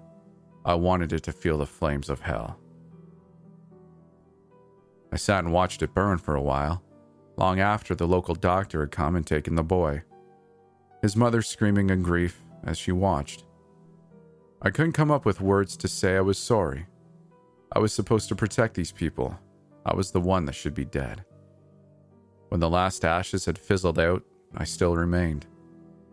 I 0.66 0.75
wanted 0.75 1.12
it 1.12 1.23
to 1.23 1.32
feel 1.32 1.58
the 1.58 1.66
flames 1.66 2.11
of 2.11 2.20
hell. 2.20 2.58
I 5.12 5.16
sat 5.16 5.44
and 5.44 5.52
watched 5.52 5.80
it 5.80 5.94
burn 5.94 6.18
for 6.18 6.35
a 6.35 6.42
while, 6.42 6.82
long 7.37 7.61
after 7.61 7.94
the 7.94 8.08
local 8.08 8.35
doctor 8.35 8.80
had 8.80 8.90
come 8.90 9.14
and 9.14 9.25
taken 9.25 9.54
the 9.54 9.62
boy. 9.62 10.02
His 11.02 11.14
mother 11.14 11.40
screaming 11.40 11.90
in 11.90 12.02
grief 12.02 12.42
as 12.64 12.76
she 12.76 12.90
watched. 12.90 13.44
I 14.61 14.70
couldn't 14.70 14.94
come 14.94 15.12
up 15.12 15.25
with 15.25 15.40
words 15.40 15.76
to 15.76 15.87
say 15.87 16.16
I 16.16 16.20
was 16.20 16.37
sorry. 16.37 16.87
I 17.73 17.78
was 17.78 17.92
supposed 17.92 18.28
to 18.30 18.35
protect 18.35 18.75
these 18.75 18.90
people. 18.90 19.38
I 19.85 19.94
was 19.94 20.11
the 20.11 20.20
one 20.20 20.46
that 20.46 20.56
should 20.56 20.75
be 20.75 20.85
dead. 20.85 21.25
When 22.49 22.58
the 22.58 22.68
last 22.68 23.04
ashes 23.04 23.44
had 23.44 23.56
fizzled 23.56 24.00
out, 24.00 24.25
I 24.56 24.64
still 24.64 24.96
remained, 24.96 25.46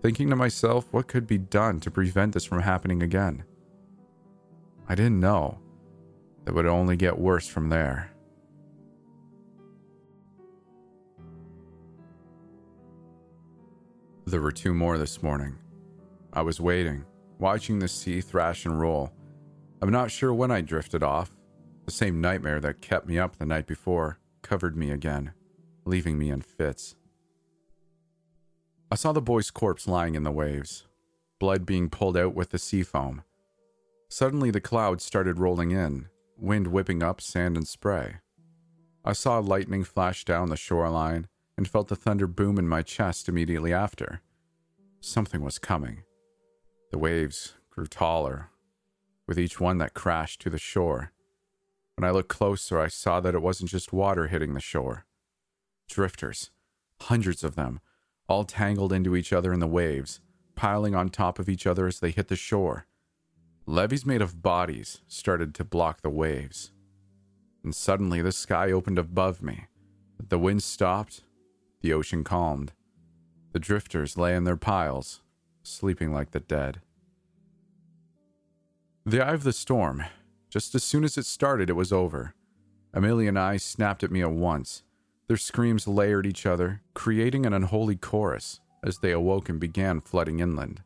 thinking 0.03 0.29
to 0.29 0.35
myself 0.35 0.85
what 0.91 1.07
could 1.07 1.25
be 1.25 1.39
done 1.39 1.79
to 1.79 1.89
prevent 1.89 2.35
this 2.35 2.45
from 2.45 2.61
happening 2.61 3.01
again. 3.01 3.45
I 4.87 4.95
didn't 4.95 5.19
know 5.19 5.59
that 6.45 6.53
would 6.53 6.65
only 6.65 6.95
get 6.97 7.17
worse 7.17 7.47
from 7.47 7.69
there. 7.69 8.11
There 14.25 14.41
were 14.41 14.51
two 14.51 14.73
more 14.73 14.97
this 14.97 15.21
morning. 15.21 15.57
I 16.33 16.41
was 16.41 16.59
waiting, 16.59 17.05
watching 17.39 17.79
the 17.79 17.87
sea 17.87 18.21
thrash 18.21 18.65
and 18.65 18.79
roll. 18.79 19.11
I'm 19.81 19.91
not 19.91 20.11
sure 20.11 20.33
when 20.33 20.51
I 20.51 20.61
drifted 20.61 21.03
off. 21.03 21.31
The 21.85 21.91
same 21.91 22.21
nightmare 22.21 22.59
that 22.61 22.81
kept 22.81 23.07
me 23.07 23.19
up 23.19 23.37
the 23.37 23.45
night 23.45 23.67
before 23.67 24.19
covered 24.41 24.77
me 24.77 24.91
again, 24.91 25.33
leaving 25.85 26.17
me 26.17 26.29
in 26.29 26.41
fits. 26.41 26.95
I 28.91 28.95
saw 28.95 29.11
the 29.11 29.21
boy's 29.21 29.51
corpse 29.51 29.87
lying 29.87 30.15
in 30.15 30.23
the 30.23 30.31
waves, 30.31 30.87
blood 31.39 31.65
being 31.65 31.89
pulled 31.89 32.15
out 32.15 32.33
with 32.33 32.51
the 32.51 32.59
sea 32.59 32.83
foam. 32.83 33.23
Suddenly, 34.13 34.51
the 34.51 34.61
clouds 34.61 35.03
started 35.03 35.39
rolling 35.39 35.71
in, 35.71 36.07
wind 36.37 36.67
whipping 36.67 37.01
up 37.01 37.19
sand 37.19 37.57
and 37.57 37.67
spray. 37.67 38.17
I 39.03 39.13
saw 39.13 39.39
lightning 39.39 39.83
flash 39.83 40.23
down 40.23 40.49
the 40.49 40.55
shoreline 40.55 41.25
and 41.57 41.67
felt 41.67 41.87
the 41.87 41.95
thunder 41.95 42.27
boom 42.27 42.59
in 42.59 42.67
my 42.67 42.83
chest 42.83 43.27
immediately 43.27 43.73
after. 43.73 44.21
Something 45.01 45.41
was 45.41 45.57
coming. 45.57 46.03
The 46.91 46.99
waves 46.99 47.55
grew 47.71 47.87
taller, 47.87 48.51
with 49.27 49.39
each 49.39 49.59
one 49.59 49.79
that 49.79 49.95
crashed 49.95 50.41
to 50.41 50.51
the 50.51 50.59
shore. 50.59 51.11
When 51.95 52.07
I 52.07 52.11
looked 52.11 52.29
closer, 52.29 52.79
I 52.79 52.89
saw 52.89 53.19
that 53.19 53.33
it 53.33 53.41
wasn't 53.41 53.71
just 53.71 53.93
water 53.93 54.27
hitting 54.27 54.53
the 54.53 54.59
shore. 54.59 55.07
Drifters, 55.89 56.51
hundreds 57.01 57.43
of 57.43 57.55
them, 57.55 57.79
all 58.29 58.43
tangled 58.43 58.93
into 58.93 59.15
each 59.15 59.33
other 59.33 59.51
in 59.51 59.59
the 59.59 59.65
waves, 59.65 60.19
piling 60.53 60.93
on 60.93 61.09
top 61.09 61.39
of 61.39 61.49
each 61.49 61.65
other 61.65 61.87
as 61.87 61.99
they 61.99 62.11
hit 62.11 62.27
the 62.27 62.35
shore. 62.35 62.85
Levees 63.65 64.05
made 64.05 64.21
of 64.21 64.41
bodies 64.41 64.99
started 65.07 65.55
to 65.55 65.63
block 65.63 66.01
the 66.01 66.09
waves. 66.09 66.71
And 67.63 67.73
suddenly 67.73 68.21
the 68.21 68.33
sky 68.33 68.71
opened 68.71 68.99
above 68.99 69.41
me. 69.41 69.67
The 70.19 70.37
wind 70.37 70.63
stopped, 70.63 71.23
the 71.81 71.93
ocean 71.93 72.25
calmed. 72.25 72.73
The 73.53 73.59
drifters 73.59 74.17
lay 74.17 74.35
in 74.35 74.43
their 74.43 74.57
piles, 74.57 75.21
sleeping 75.63 76.13
like 76.13 76.31
the 76.31 76.41
dead. 76.41 76.81
The 79.05 79.25
eye 79.25 79.33
of 79.33 79.43
the 79.43 79.53
storm. 79.53 80.03
Just 80.49 80.75
as 80.75 80.83
soon 80.83 81.05
as 81.05 81.17
it 81.17 81.25
started, 81.25 81.69
it 81.69 81.73
was 81.73 81.93
over. 81.93 82.35
A 82.93 82.99
million 82.99 83.37
eyes 83.37 83.63
snapped 83.63 84.03
at 84.03 84.11
me 84.11 84.21
at 84.21 84.31
once. 84.31 84.83
Their 85.27 85.37
screams 85.37 85.87
layered 85.87 86.25
each 86.25 86.45
other, 86.45 86.81
creating 86.93 87.45
an 87.45 87.53
unholy 87.53 87.95
chorus 87.95 88.59
as 88.83 88.99
they 88.99 89.11
awoke 89.11 89.47
and 89.47 89.59
began 89.59 90.01
flooding 90.01 90.39
inland. 90.39 90.81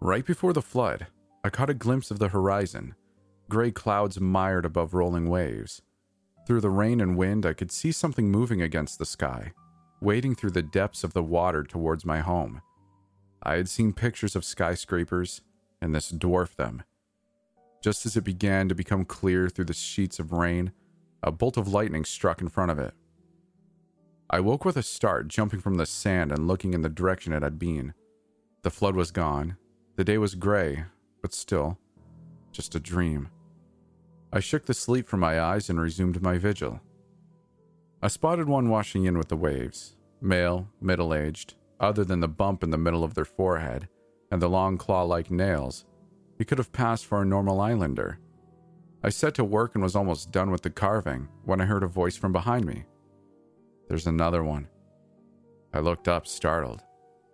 Right 0.00 0.24
before 0.24 0.52
the 0.52 0.62
flood, 0.62 1.06
I 1.44 1.50
caught 1.50 1.68
a 1.68 1.74
glimpse 1.74 2.10
of 2.10 2.18
the 2.18 2.28
horizon, 2.28 2.94
gray 3.50 3.70
clouds 3.70 4.18
mired 4.18 4.64
above 4.64 4.94
rolling 4.94 5.28
waves. 5.28 5.82
Through 6.46 6.62
the 6.62 6.70
rain 6.70 7.02
and 7.02 7.18
wind, 7.18 7.44
I 7.44 7.52
could 7.52 7.70
see 7.70 7.92
something 7.92 8.30
moving 8.30 8.62
against 8.62 8.98
the 8.98 9.04
sky, 9.04 9.52
wading 10.00 10.36
through 10.36 10.52
the 10.52 10.62
depths 10.62 11.04
of 11.04 11.12
the 11.12 11.22
water 11.22 11.62
towards 11.62 12.06
my 12.06 12.20
home. 12.20 12.62
I 13.42 13.56
had 13.56 13.68
seen 13.68 13.92
pictures 13.92 14.34
of 14.34 14.44
skyscrapers, 14.44 15.42
and 15.82 15.94
this 15.94 16.08
dwarfed 16.08 16.56
them. 16.56 16.82
Just 17.82 18.06
as 18.06 18.16
it 18.16 18.24
began 18.24 18.70
to 18.70 18.74
become 18.74 19.04
clear 19.04 19.50
through 19.50 19.66
the 19.66 19.74
sheets 19.74 20.18
of 20.18 20.32
rain, 20.32 20.72
a 21.22 21.30
bolt 21.30 21.58
of 21.58 21.68
lightning 21.68 22.06
struck 22.06 22.40
in 22.40 22.48
front 22.48 22.70
of 22.70 22.78
it. 22.78 22.94
I 24.30 24.40
woke 24.40 24.64
with 24.64 24.78
a 24.78 24.82
start, 24.82 25.28
jumping 25.28 25.60
from 25.60 25.74
the 25.74 25.84
sand 25.84 26.32
and 26.32 26.48
looking 26.48 26.72
in 26.72 26.80
the 26.80 26.88
direction 26.88 27.34
it 27.34 27.42
had 27.42 27.58
been. 27.58 27.92
The 28.62 28.70
flood 28.70 28.96
was 28.96 29.10
gone. 29.10 29.58
The 29.96 30.04
day 30.04 30.16
was 30.16 30.34
gray, 30.34 30.86
but 31.24 31.32
still, 31.32 31.78
just 32.52 32.74
a 32.74 32.78
dream. 32.78 33.30
I 34.30 34.40
shook 34.40 34.66
the 34.66 34.74
sleep 34.74 35.08
from 35.08 35.20
my 35.20 35.40
eyes 35.40 35.70
and 35.70 35.80
resumed 35.80 36.20
my 36.20 36.36
vigil. 36.36 36.82
I 38.02 38.08
spotted 38.08 38.46
one 38.46 38.68
washing 38.68 39.06
in 39.06 39.16
with 39.16 39.28
the 39.28 39.36
waves, 39.36 39.96
male, 40.20 40.68
middle 40.82 41.14
aged, 41.14 41.54
other 41.80 42.04
than 42.04 42.20
the 42.20 42.28
bump 42.28 42.62
in 42.62 42.68
the 42.68 42.76
middle 42.76 43.02
of 43.02 43.14
their 43.14 43.24
forehead 43.24 43.88
and 44.30 44.42
the 44.42 44.50
long 44.50 44.76
claw 44.76 45.04
like 45.04 45.30
nails. 45.30 45.86
He 46.36 46.44
could 46.44 46.58
have 46.58 46.72
passed 46.72 47.06
for 47.06 47.22
a 47.22 47.24
normal 47.24 47.58
islander. 47.58 48.18
I 49.02 49.08
set 49.08 49.32
to 49.36 49.44
work 49.44 49.74
and 49.74 49.82
was 49.82 49.96
almost 49.96 50.30
done 50.30 50.50
with 50.50 50.60
the 50.60 50.68
carving 50.68 51.28
when 51.46 51.58
I 51.58 51.64
heard 51.64 51.84
a 51.84 51.86
voice 51.86 52.18
from 52.18 52.32
behind 52.32 52.66
me. 52.66 52.84
There's 53.88 54.06
another 54.06 54.44
one. 54.44 54.68
I 55.72 55.78
looked 55.78 56.06
up, 56.06 56.26
startled. 56.26 56.82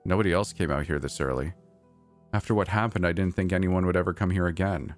Nobody 0.05 0.33
else 0.33 0.53
came 0.53 0.71
out 0.71 0.87
here 0.87 1.01
this 1.01 1.21
early. 1.21 1.55
After 2.33 2.55
what 2.55 2.69
happened, 2.69 3.07
I 3.07 3.13
didn't 3.13 3.35
think 3.35 3.53
anyone 3.53 3.87
would 3.87 3.97
ever 3.97 4.13
come 4.13 4.31
here 4.31 4.47
again. 4.47 4.95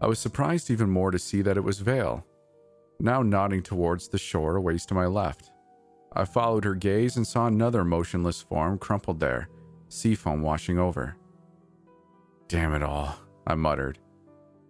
I 0.00 0.06
was 0.06 0.18
surprised 0.18 0.70
even 0.70 0.90
more 0.90 1.10
to 1.10 1.18
see 1.18 1.42
that 1.42 1.56
it 1.56 1.64
was 1.64 1.78
Vale, 1.78 2.26
now 3.00 3.22
nodding 3.22 3.62
towards 3.62 4.08
the 4.08 4.18
shore 4.18 4.56
a 4.56 4.60
ways 4.60 4.84
to 4.86 4.94
my 4.94 5.06
left. 5.06 5.50
I 6.12 6.24
followed 6.24 6.64
her 6.64 6.74
gaze 6.74 7.16
and 7.16 7.26
saw 7.26 7.46
another 7.46 7.84
motionless 7.84 8.42
form 8.42 8.78
crumpled 8.78 9.20
there, 9.20 9.48
sea 9.88 10.14
foam 10.14 10.42
washing 10.42 10.78
over. 10.78 11.16
Damn 12.48 12.74
it 12.74 12.82
all, 12.82 13.16
I 13.46 13.54
muttered. 13.54 13.98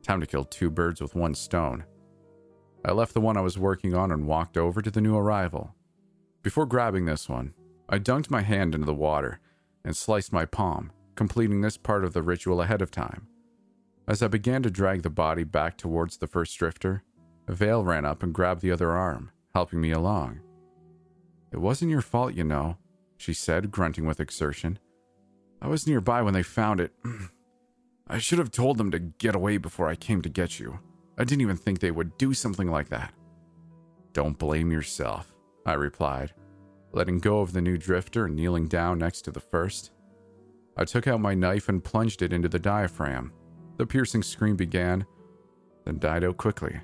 Time 0.03 0.21
to 0.21 0.27
kill 0.27 0.45
two 0.45 0.71
birds 0.71 1.01
with 1.01 1.15
one 1.15 1.35
stone. 1.35 1.85
I 2.85 2.93
left 2.93 3.15
the 3.15 3.21
one 3.21 3.37
I 3.37 3.43
was 3.43 3.59
working 3.59 3.95
on 3.95 4.13
and 4.13 4.27
walked 4.27 4.59
over 4.59 4.83
to 4.83 4.91
the 4.91 5.01
new 5.01 5.17
arrival. 5.17 5.75
Before 6.43 6.67
grabbing 6.67 7.07
this 7.07 7.29
one, 7.29 7.55
I 7.89 7.99
dunked 7.99 8.31
my 8.31 8.43
hand 8.43 8.75
into 8.75 8.87
the 8.87 8.95
water 8.95 9.41
and 9.85 9.97
sliced 9.97 10.33
my 10.33 10.45
palm, 10.45 10.91
completing 11.15 11.61
this 11.61 11.77
part 11.77 12.05
of 12.05 12.13
the 12.13 12.23
ritual 12.23 12.63
ahead 12.63 12.83
of 12.83 12.91
time. 12.91 13.27
As 14.07 14.23
I 14.23 14.29
began 14.29 14.63
to 14.63 14.71
drag 14.71 15.03
the 15.03 15.11
body 15.11 15.45
back 15.45 15.77
towards 15.77 16.17
the 16.17 16.27
first 16.27 16.59
drifter, 16.59 17.03
a 17.49 17.55
Vale 17.55 17.85
ran 17.85 18.05
up 18.05 18.23
and 18.23 18.35
grabbed 18.35 18.63
the 18.63 18.71
other 18.71 18.93
arm, 18.93 19.31
helping 19.55 19.81
me 19.81 19.93
along. 19.93 20.41
It 21.53 21.59
wasn't 21.59 21.91
your 21.91 22.01
fault, 22.01 22.35
you 22.35 22.45
know, 22.45 22.77
she 23.17 23.33
said, 23.33 23.71
grunting 23.71 24.07
with 24.07 24.21
exertion. 24.21 24.79
I 25.63 25.69
was 25.69 25.87
nearby 25.87 26.21
when 26.23 26.35
they 26.35 26.43
found 26.43 26.81
it. 26.81 26.93
I 28.09 28.19
should 28.19 28.39
have 28.39 28.51
told 28.51 28.77
them 28.77 28.91
to 28.91 28.99
get 28.99 29.35
away 29.35 29.57
before 29.57 29.89
I 29.89 29.95
came 29.95 30.21
to 30.23 30.29
get 30.29 30.59
you. 30.59 30.79
I 31.17 31.25
didn't 31.25 31.43
even 31.43 31.57
think 31.57 31.79
they 31.79 31.91
would 31.91 32.19
do 32.19 32.35
something 32.35 32.71
like 32.71 32.89
that. 32.91 33.15
Don't 34.13 34.39
blame 34.39 34.71
yourself, 34.71 35.33
I 35.65 35.75
replied, 35.75 36.35
letting 36.95 37.19
go 37.19 37.41
of 37.41 37.53
the 37.53 37.61
new 37.61 37.77
drifter 37.77 38.27
and 38.27 38.37
kneeling 38.37 38.67
down 38.67 38.99
next 38.99 39.23
to 39.23 39.33
the 39.33 39.41
first. 39.41 39.91
I 40.77 40.85
took 40.85 41.07
out 41.09 41.21
my 41.21 41.35
knife 41.35 41.69
and 41.69 41.83
plunged 41.83 42.23
it 42.23 42.33
into 42.33 42.49
the 42.49 42.59
diaphragm. 42.59 43.33
The 43.77 43.87
piercing 43.87 44.23
scream 44.23 44.55
began, 44.57 45.05
then 45.85 45.99
died 45.99 46.25
out 46.25 46.37
quickly. 46.37 46.81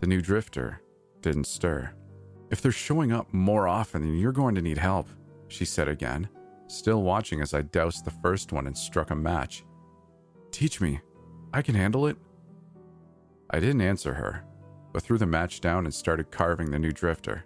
The 0.00 0.06
new 0.06 0.20
drifter 0.20 0.82
didn't 1.22 1.46
stir. 1.46 1.94
If 2.50 2.60
they're 2.60 2.72
showing 2.72 3.12
up 3.12 3.32
more 3.32 3.66
often, 3.66 4.02
then 4.02 4.18
you're 4.18 4.32
going 4.32 4.54
to 4.54 4.62
need 4.62 4.78
help, 4.78 5.08
she 5.48 5.64
said 5.64 5.88
again, 5.88 6.28
still 6.66 7.02
watching 7.02 7.40
as 7.40 7.54
I 7.54 7.62
doused 7.62 8.04
the 8.04 8.10
first 8.10 8.52
one 8.52 8.66
and 8.66 8.76
struck 8.76 9.10
a 9.10 9.16
match. 9.16 9.64
Teach 10.50 10.80
me. 10.80 11.00
I 11.54 11.62
can 11.62 11.74
handle 11.74 12.06
it. 12.06 12.16
I 13.50 13.60
didn't 13.60 13.80
answer 13.80 14.12
her, 14.14 14.44
but 14.92 15.02
threw 15.02 15.16
the 15.16 15.26
match 15.26 15.60
down 15.60 15.84
and 15.84 15.94
started 15.94 16.30
carving 16.30 16.70
the 16.70 16.78
new 16.78 16.92
drifter. 16.92 17.44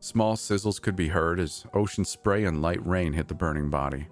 Small 0.00 0.36
sizzles 0.36 0.80
could 0.80 0.96
be 0.96 1.08
heard 1.08 1.40
as 1.40 1.66
ocean 1.74 2.04
spray 2.04 2.44
and 2.44 2.62
light 2.62 2.84
rain 2.86 3.12
hit 3.12 3.28
the 3.28 3.34
burning 3.34 3.70
body. 3.70 4.08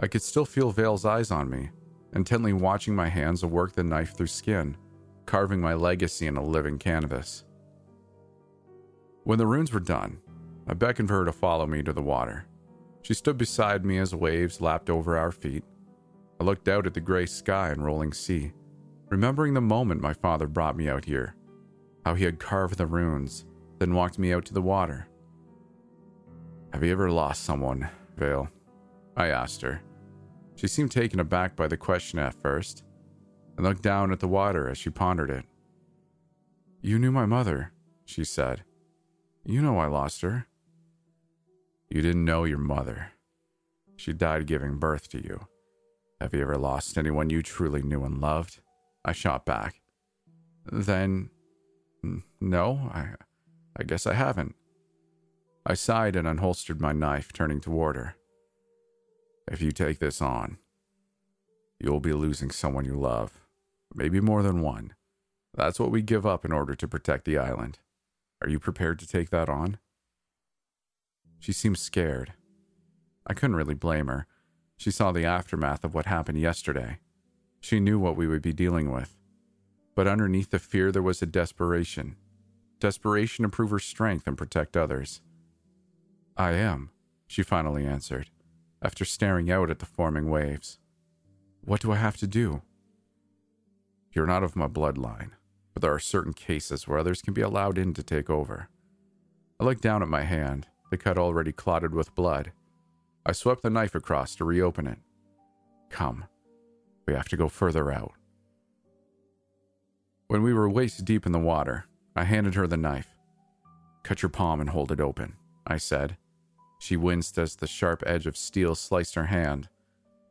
I 0.00 0.06
could 0.06 0.22
still 0.22 0.44
feel 0.44 0.70
Vale's 0.70 1.04
eyes 1.04 1.30
on 1.30 1.50
me, 1.50 1.70
intently 2.14 2.52
watching 2.52 2.94
my 2.94 3.08
hands 3.08 3.44
work 3.44 3.72
the 3.72 3.84
knife 3.84 4.16
through 4.16 4.28
skin, 4.28 4.76
carving 5.26 5.60
my 5.60 5.74
legacy 5.74 6.26
in 6.26 6.36
a 6.36 6.44
living 6.44 6.78
canvas. 6.78 7.44
When 9.24 9.38
the 9.38 9.46
runes 9.46 9.72
were 9.72 9.80
done, 9.80 10.18
I 10.66 10.74
beckoned 10.74 11.08
for 11.08 11.18
her 11.18 11.24
to 11.24 11.32
follow 11.32 11.66
me 11.66 11.82
to 11.82 11.92
the 11.92 12.02
water. 12.02 12.46
She 13.02 13.14
stood 13.14 13.36
beside 13.36 13.84
me 13.84 13.98
as 13.98 14.14
waves 14.14 14.60
lapped 14.60 14.88
over 14.88 15.18
our 15.18 15.32
feet. 15.32 15.64
I 16.40 16.44
looked 16.44 16.68
out 16.68 16.86
at 16.86 16.94
the 16.94 17.00
gray 17.00 17.26
sky 17.26 17.70
and 17.70 17.84
rolling 17.84 18.12
sea, 18.12 18.52
remembering 19.10 19.54
the 19.54 19.60
moment 19.60 20.00
my 20.00 20.14
father 20.14 20.46
brought 20.46 20.76
me 20.76 20.88
out 20.88 21.04
here, 21.04 21.36
how 22.04 22.14
he 22.14 22.24
had 22.24 22.38
carved 22.38 22.78
the 22.78 22.86
runes, 22.86 23.44
then 23.78 23.94
walked 23.94 24.18
me 24.18 24.32
out 24.32 24.44
to 24.46 24.54
the 24.54 24.62
water. 24.62 25.08
Have 26.72 26.82
you 26.82 26.92
ever 26.92 27.10
lost 27.10 27.44
someone, 27.44 27.88
Vale? 28.16 28.48
I 29.16 29.28
asked 29.28 29.62
her. 29.62 29.80
She 30.56 30.66
seemed 30.66 30.90
taken 30.90 31.20
aback 31.20 31.56
by 31.56 31.68
the 31.68 31.76
question 31.76 32.18
at 32.18 32.34
first, 32.34 32.84
and 33.56 33.64
looked 33.64 33.82
down 33.82 34.12
at 34.12 34.20
the 34.20 34.28
water 34.28 34.68
as 34.68 34.78
she 34.78 34.90
pondered 34.90 35.30
it. 35.30 35.44
You 36.82 36.98
knew 36.98 37.12
my 37.12 37.26
mother, 37.26 37.72
she 38.04 38.24
said. 38.24 38.64
You 39.44 39.62
know 39.62 39.78
I 39.78 39.86
lost 39.86 40.22
her. 40.22 40.46
You 41.88 42.02
didn't 42.02 42.24
know 42.24 42.44
your 42.44 42.58
mother. 42.58 43.12
She 43.96 44.12
died 44.12 44.46
giving 44.46 44.78
birth 44.78 45.08
to 45.10 45.22
you. 45.22 45.46
Have 46.20 46.34
you 46.34 46.42
ever 46.42 46.56
lost 46.56 46.98
anyone 46.98 47.30
you 47.30 47.42
truly 47.42 47.82
knew 47.82 48.04
and 48.04 48.20
loved? 48.20 48.60
I 49.04 49.12
shot 49.12 49.44
back. 49.44 49.80
Then, 50.70 51.30
no, 52.40 52.90
I, 52.92 53.10
I 53.76 53.82
guess 53.82 54.06
I 54.06 54.14
haven't. 54.14 54.54
I 55.66 55.74
sighed 55.74 56.14
and 56.14 56.28
unholstered 56.28 56.80
my 56.80 56.92
knife, 56.92 57.32
turning 57.32 57.60
toward 57.60 57.96
her. 57.96 58.14
If 59.50 59.60
you 59.60 59.72
take 59.72 59.98
this 59.98 60.22
on, 60.22 60.58
you'll 61.80 62.00
be 62.00 62.12
losing 62.12 62.50
someone 62.50 62.84
you 62.84 62.94
love, 62.94 63.40
maybe 63.94 64.20
more 64.20 64.42
than 64.42 64.60
one. 64.60 64.94
That's 65.54 65.80
what 65.80 65.90
we 65.90 66.02
give 66.02 66.26
up 66.26 66.44
in 66.44 66.52
order 66.52 66.74
to 66.74 66.88
protect 66.88 67.24
the 67.24 67.38
island. 67.38 67.78
Are 68.42 68.48
you 68.48 68.58
prepared 68.60 68.98
to 69.00 69.08
take 69.08 69.30
that 69.30 69.48
on? 69.48 69.78
She 71.38 71.52
seemed 71.52 71.78
scared. 71.78 72.34
I 73.26 73.34
couldn't 73.34 73.56
really 73.56 73.74
blame 73.74 74.06
her. 74.06 74.26
She 74.76 74.90
saw 74.90 75.12
the 75.12 75.24
aftermath 75.24 75.84
of 75.84 75.94
what 75.94 76.06
happened 76.06 76.40
yesterday. 76.40 76.98
She 77.60 77.80
knew 77.80 77.98
what 77.98 78.16
we 78.16 78.26
would 78.26 78.42
be 78.42 78.52
dealing 78.52 78.90
with. 78.90 79.16
But 79.94 80.08
underneath 80.08 80.50
the 80.50 80.58
fear, 80.58 80.92
there 80.92 81.02
was 81.02 81.22
a 81.22 81.26
desperation 81.26 82.16
desperation 82.84 83.44
to 83.44 83.48
prove 83.48 83.70
her 83.70 83.78
strength 83.78 84.26
and 84.26 84.36
protect 84.36 84.76
others. 84.76 85.22
I 86.36 86.52
am, 86.52 86.90
she 87.26 87.42
finally 87.42 87.86
answered 87.86 88.28
after 88.82 89.06
staring 89.06 89.50
out 89.50 89.70
at 89.70 89.78
the 89.78 89.86
forming 89.86 90.28
waves. 90.28 90.78
What 91.62 91.80
do 91.80 91.90
I 91.92 91.96
have 91.96 92.18
to 92.18 92.26
do? 92.26 92.60
You're 94.12 94.26
not 94.26 94.42
of 94.42 94.54
my 94.54 94.68
bloodline, 94.68 95.30
but 95.72 95.80
there 95.80 95.94
are 95.94 95.98
certain 95.98 96.34
cases 96.34 96.86
where 96.86 96.98
others 96.98 97.22
can 97.22 97.32
be 97.32 97.40
allowed 97.40 97.78
in 97.78 97.94
to 97.94 98.02
take 98.02 98.28
over. 98.28 98.68
I 99.58 99.64
looked 99.64 99.82
down 99.82 100.02
at 100.02 100.08
my 100.08 100.24
hand, 100.24 100.66
the 100.90 100.98
cut 100.98 101.16
already 101.16 101.52
clotted 101.52 101.94
with 101.94 102.14
blood. 102.14 102.52
I 103.24 103.32
swept 103.32 103.62
the 103.62 103.70
knife 103.70 103.94
across 103.94 104.34
to 104.34 104.44
reopen 104.44 104.86
it. 104.86 104.98
Come, 105.88 106.26
we 107.06 107.14
have 107.14 107.28
to 107.30 107.38
go 107.38 107.48
further 107.48 107.90
out. 107.90 108.12
When 110.26 110.42
we 110.42 110.52
were 110.52 110.68
waist 110.68 111.02
deep 111.06 111.24
in 111.24 111.32
the 111.32 111.38
water, 111.38 111.86
I 112.16 112.24
handed 112.24 112.54
her 112.54 112.66
the 112.66 112.76
knife. 112.76 113.08
Cut 114.02 114.22
your 114.22 114.28
palm 114.28 114.60
and 114.60 114.70
hold 114.70 114.92
it 114.92 115.00
open, 115.00 115.34
I 115.66 115.78
said, 115.78 116.16
she 116.84 116.98
winced 116.98 117.38
as 117.38 117.56
the 117.56 117.66
sharp 117.66 118.02
edge 118.04 118.26
of 118.26 118.36
steel 118.36 118.74
sliced 118.74 119.14
her 119.14 119.24
hand. 119.24 119.70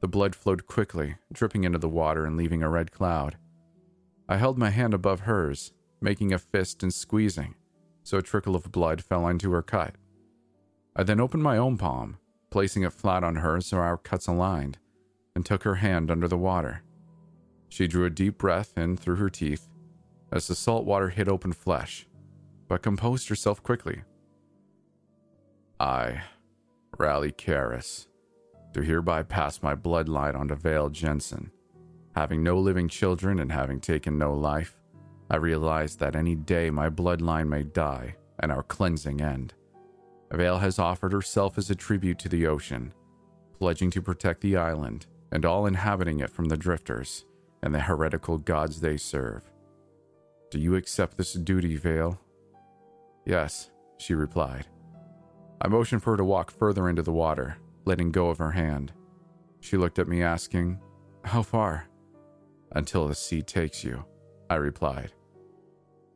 The 0.01 0.07
blood 0.07 0.35
flowed 0.35 0.67
quickly, 0.67 1.15
dripping 1.31 1.63
into 1.63 1.79
the 1.79 1.89
water 1.89 2.27
and 2.27 2.37
leaving 2.37 2.61
a 2.61 2.69
red 2.69 2.91
cloud. 2.91 3.37
I 4.29 4.37
held 4.37 4.59
my 4.59 4.69
hand 4.69 4.93
above 4.93 5.21
hers, 5.21 5.73
making 5.99 6.31
a 6.31 6.37
fist 6.37 6.83
and 6.83 6.93
squeezing, 6.93 7.55
so 8.03 8.19
a 8.19 8.21
trickle 8.21 8.55
of 8.55 8.71
blood 8.71 9.03
fell 9.03 9.27
into 9.27 9.51
her 9.51 9.63
cut. 9.63 9.95
I 10.95 11.01
then 11.01 11.19
opened 11.19 11.41
my 11.41 11.57
own 11.57 11.79
palm, 11.79 12.17
placing 12.51 12.83
it 12.83 12.93
flat 12.93 13.23
on 13.23 13.37
hers 13.37 13.65
so 13.65 13.77
our 13.77 13.97
cuts 13.97 14.27
aligned, 14.27 14.77
and 15.35 15.43
took 15.43 15.63
her 15.63 15.75
hand 15.75 16.11
under 16.11 16.27
the 16.27 16.37
water. 16.37 16.83
She 17.69 17.87
drew 17.87 18.05
a 18.05 18.11
deep 18.11 18.37
breath 18.37 18.77
in 18.77 18.95
through 18.95 19.15
her 19.15 19.31
teeth 19.31 19.67
as 20.33 20.47
the 20.47 20.55
salt 20.55 20.83
water 20.83 21.09
hit 21.09 21.29
open 21.29 21.53
flesh, 21.53 22.07
but 22.67 22.81
composed 22.81 23.29
herself 23.29 23.61
quickly. 23.63 24.01
I 25.79 26.23
Raleigh 26.97 27.31
Karis, 27.31 28.07
do 28.71 28.81
hereby 28.81 29.23
pass 29.23 29.61
my 29.61 29.75
bloodline 29.75 30.35
onto 30.35 30.55
Vale 30.55 30.89
Jensen. 30.89 31.51
Having 32.15 32.43
no 32.43 32.59
living 32.59 32.87
children 32.87 33.39
and 33.39 33.51
having 33.51 33.79
taken 33.79 34.17
no 34.17 34.33
life, 34.33 34.79
I 35.29 35.37
realize 35.37 35.95
that 35.97 36.15
any 36.15 36.35
day 36.35 36.69
my 36.69 36.89
bloodline 36.89 37.47
may 37.47 37.63
die 37.63 38.15
and 38.39 38.51
our 38.51 38.63
cleansing 38.63 39.21
end. 39.21 39.53
Vale 40.31 40.59
has 40.59 40.79
offered 40.79 41.13
herself 41.13 41.57
as 41.57 41.69
a 41.69 41.75
tribute 41.75 42.19
to 42.19 42.29
the 42.29 42.47
ocean, 42.47 42.93
pledging 43.59 43.91
to 43.91 44.01
protect 44.01 44.41
the 44.41 44.57
island 44.57 45.05
and 45.31 45.45
all 45.45 45.65
inhabiting 45.65 46.19
it 46.19 46.29
from 46.29 46.45
the 46.45 46.57
drifters 46.57 47.25
and 47.61 47.73
the 47.73 47.79
heretical 47.79 48.37
gods 48.37 48.81
they 48.81 48.97
serve. 48.97 49.52
Do 50.53 50.59
you 50.59 50.75
accept 50.75 51.17
this 51.17 51.33
duty, 51.33 51.77
Vale? 51.77 52.21
Yes, 53.25 53.71
she 53.97 54.13
replied. 54.13 54.67
I 55.59 55.67
motioned 55.67 56.03
for 56.03 56.11
her 56.11 56.17
to 56.17 56.23
walk 56.23 56.51
further 56.51 56.89
into 56.89 57.01
the 57.01 57.11
water, 57.11 57.57
letting 57.85 58.11
go 58.11 58.29
of 58.29 58.37
her 58.37 58.51
hand. 58.51 58.93
She 59.61 59.77
looked 59.77 59.97
at 59.97 60.07
me, 60.07 60.21
asking, 60.21 60.79
How 61.23 61.41
far? 61.41 61.87
Until 62.71 63.07
the 63.07 63.15
sea 63.15 63.41
takes 63.41 63.83
you, 63.83 64.05
I 64.47 64.57
replied. 64.57 65.13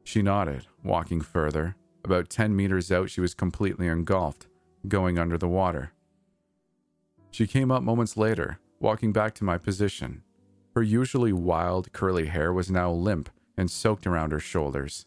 She 0.03 0.21
nodded, 0.21 0.67
walking 0.83 1.21
further. 1.21 1.75
About 2.05 2.29
10 2.29 2.55
meters 2.55 2.91
out, 2.91 3.09
she 3.09 3.21
was 3.21 3.33
completely 3.33 3.87
engulfed, 3.87 4.45
going 4.87 5.17
under 5.17 5.39
the 5.39 5.47
water. 5.47 5.93
She 7.31 7.47
came 7.47 7.71
up 7.71 7.81
moments 7.81 8.17
later, 8.17 8.59
walking 8.79 9.11
back 9.11 9.33
to 9.33 9.43
my 9.43 9.57
position. 9.57 10.21
Her 10.75 10.83
usually 10.83 11.33
wild, 11.33 11.91
curly 11.91 12.27
hair 12.27 12.53
was 12.53 12.69
now 12.69 12.91
limp 12.91 13.31
and 13.57 13.69
soaked 13.71 14.05
around 14.05 14.31
her 14.31 14.39
shoulders. 14.39 15.05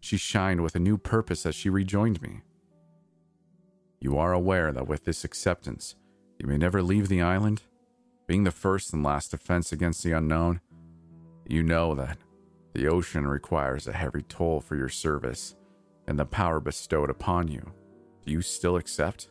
She 0.00 0.16
shined 0.16 0.62
with 0.62 0.74
a 0.74 0.80
new 0.80 0.96
purpose 0.96 1.44
as 1.44 1.54
she 1.54 1.68
rejoined 1.68 2.22
me. 2.22 2.42
You 4.00 4.16
are 4.16 4.32
aware 4.32 4.72
that 4.72 4.88
with 4.88 5.04
this 5.04 5.24
acceptance, 5.24 5.96
you 6.38 6.46
may 6.46 6.56
never 6.56 6.82
leave 6.82 7.08
the 7.08 7.20
island? 7.20 7.62
Being 8.26 8.44
the 8.44 8.50
first 8.50 8.92
and 8.92 9.02
last 9.02 9.32
defense 9.32 9.72
against 9.72 10.02
the 10.02 10.12
unknown, 10.12 10.60
you 11.46 11.62
know 11.62 11.94
that 11.96 12.16
the 12.74 12.86
ocean 12.86 13.26
requires 13.26 13.86
a 13.86 13.92
heavy 13.92 14.22
toll 14.22 14.60
for 14.60 14.76
your 14.76 14.88
service 14.88 15.56
and 16.06 16.18
the 16.18 16.24
power 16.24 16.60
bestowed 16.60 17.10
upon 17.10 17.48
you. 17.48 17.72
Do 18.24 18.32
you 18.32 18.40
still 18.40 18.76
accept? 18.76 19.28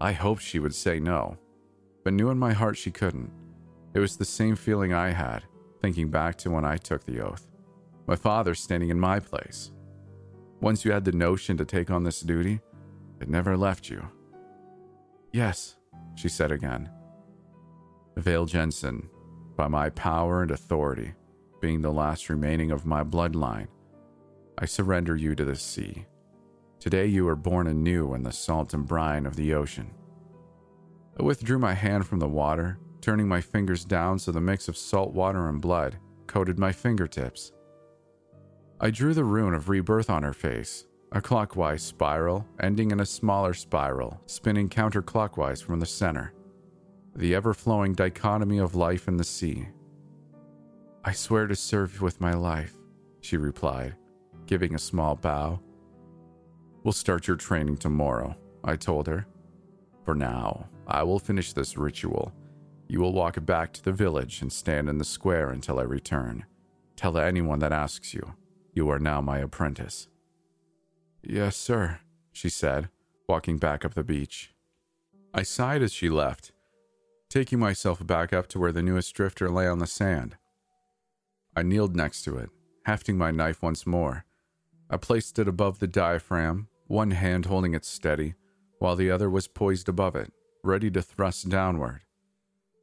I 0.00 0.12
hoped 0.12 0.42
she 0.42 0.58
would 0.58 0.74
say 0.74 0.98
no, 0.98 1.36
but 2.02 2.14
knew 2.14 2.30
in 2.30 2.38
my 2.38 2.52
heart 2.52 2.76
she 2.76 2.90
couldn't. 2.90 3.30
It 3.94 4.00
was 4.00 4.16
the 4.16 4.24
same 4.24 4.56
feeling 4.56 4.92
I 4.92 5.10
had, 5.10 5.44
thinking 5.82 6.08
back 6.08 6.36
to 6.38 6.50
when 6.50 6.64
I 6.64 6.76
took 6.76 7.04
the 7.04 7.20
oath. 7.20 7.46
My 8.06 8.16
father 8.16 8.54
standing 8.54 8.88
in 8.88 8.98
my 8.98 9.20
place. 9.20 9.72
Once 10.60 10.84
you 10.84 10.92
had 10.92 11.04
the 11.04 11.12
notion 11.12 11.56
to 11.56 11.64
take 11.64 11.90
on 11.90 12.04
this 12.04 12.20
duty, 12.20 12.60
it 13.20 13.28
never 13.28 13.56
left 13.56 13.90
you. 13.90 14.08
Yes, 15.32 15.76
she 16.14 16.28
said 16.28 16.52
again. 16.52 16.88
Vale 18.16 18.46
Jensen, 18.46 19.08
by 19.56 19.66
my 19.68 19.90
power 19.90 20.42
and 20.42 20.50
authority, 20.50 21.14
being 21.60 21.80
the 21.80 21.92
last 21.92 22.28
remaining 22.28 22.70
of 22.70 22.86
my 22.86 23.02
bloodline, 23.02 23.68
I 24.58 24.66
surrender 24.66 25.16
you 25.16 25.34
to 25.34 25.44
the 25.44 25.56
sea. 25.56 26.06
Today 26.78 27.06
you 27.06 27.26
are 27.28 27.36
born 27.36 27.66
anew 27.66 28.14
in 28.14 28.22
the 28.22 28.32
salt 28.32 28.74
and 28.74 28.86
brine 28.86 29.26
of 29.26 29.36
the 29.36 29.54
ocean. 29.54 29.90
I 31.18 31.22
withdrew 31.22 31.58
my 31.58 31.74
hand 31.74 32.06
from 32.06 32.18
the 32.18 32.28
water, 32.28 32.78
turning 33.02 33.28
my 33.28 33.40
fingers 33.40 33.84
down 33.84 34.18
so 34.18 34.32
the 34.32 34.40
mix 34.40 34.68
of 34.68 34.76
salt 34.76 35.12
water 35.12 35.48
and 35.48 35.60
blood 35.60 35.98
coated 36.26 36.58
my 36.58 36.72
fingertips. 36.72 37.52
I 38.80 38.90
drew 38.90 39.12
the 39.12 39.24
rune 39.24 39.54
of 39.54 39.68
rebirth 39.68 40.08
on 40.08 40.22
her 40.22 40.32
face, 40.32 40.86
a 41.10 41.20
clockwise 41.20 41.82
spiral 41.82 42.46
ending 42.60 42.90
in 42.90 43.00
a 43.00 43.06
smaller 43.06 43.52
spiral, 43.52 44.20
spinning 44.26 44.68
counterclockwise 44.68 45.62
from 45.62 45.80
the 45.80 45.86
center. 45.86 46.32
The 47.14 47.34
ever 47.34 47.52
flowing 47.52 47.92
dichotomy 47.92 48.58
of 48.58 48.74
life 48.74 49.08
and 49.08 49.20
the 49.20 49.24
sea. 49.24 49.68
I 51.04 51.12
swear 51.12 51.46
to 51.48 51.56
serve 51.56 51.96
you 51.96 52.00
with 52.00 52.20
my 52.20 52.32
life, 52.32 52.74
she 53.20 53.36
replied, 53.36 53.96
giving 54.46 54.74
a 54.74 54.78
small 54.78 55.16
bow. 55.16 55.60
We'll 56.84 56.92
start 56.92 57.26
your 57.26 57.36
training 57.36 57.78
tomorrow, 57.78 58.36
I 58.64 58.76
told 58.76 59.08
her. 59.08 59.26
For 60.04 60.14
now, 60.14 60.68
I 60.86 61.02
will 61.02 61.18
finish 61.18 61.52
this 61.52 61.76
ritual. 61.76 62.32
You 62.92 63.00
will 63.00 63.14
walk 63.14 63.42
back 63.46 63.72
to 63.72 63.82
the 63.82 63.90
village 63.90 64.42
and 64.42 64.52
stand 64.52 64.86
in 64.90 64.98
the 64.98 65.04
square 65.06 65.48
until 65.48 65.78
I 65.78 65.84
return. 65.84 66.44
Tell 66.94 67.16
anyone 67.16 67.58
that 67.60 67.72
asks 67.72 68.12
you, 68.12 68.34
you 68.74 68.90
are 68.90 68.98
now 68.98 69.22
my 69.22 69.38
apprentice. 69.38 70.08
Yes, 71.22 71.56
sir, 71.56 72.00
she 72.32 72.50
said, 72.50 72.90
walking 73.26 73.56
back 73.56 73.86
up 73.86 73.94
the 73.94 74.04
beach. 74.04 74.52
I 75.32 75.42
sighed 75.42 75.80
as 75.80 75.94
she 75.94 76.10
left, 76.10 76.52
taking 77.30 77.58
myself 77.58 78.06
back 78.06 78.30
up 78.30 78.46
to 78.48 78.58
where 78.58 78.72
the 78.72 78.82
newest 78.82 79.14
drifter 79.14 79.48
lay 79.48 79.66
on 79.66 79.78
the 79.78 79.86
sand. 79.86 80.36
I 81.56 81.62
kneeled 81.62 81.96
next 81.96 82.24
to 82.24 82.36
it, 82.36 82.50
hefting 82.84 83.16
my 83.16 83.30
knife 83.30 83.62
once 83.62 83.86
more. 83.86 84.26
I 84.90 84.98
placed 84.98 85.38
it 85.38 85.48
above 85.48 85.78
the 85.78 85.86
diaphragm, 85.86 86.68
one 86.88 87.12
hand 87.12 87.46
holding 87.46 87.72
it 87.72 87.86
steady, 87.86 88.34
while 88.80 88.96
the 88.96 89.10
other 89.10 89.30
was 89.30 89.48
poised 89.48 89.88
above 89.88 90.14
it, 90.14 90.30
ready 90.62 90.90
to 90.90 91.00
thrust 91.00 91.48
downward. 91.48 92.02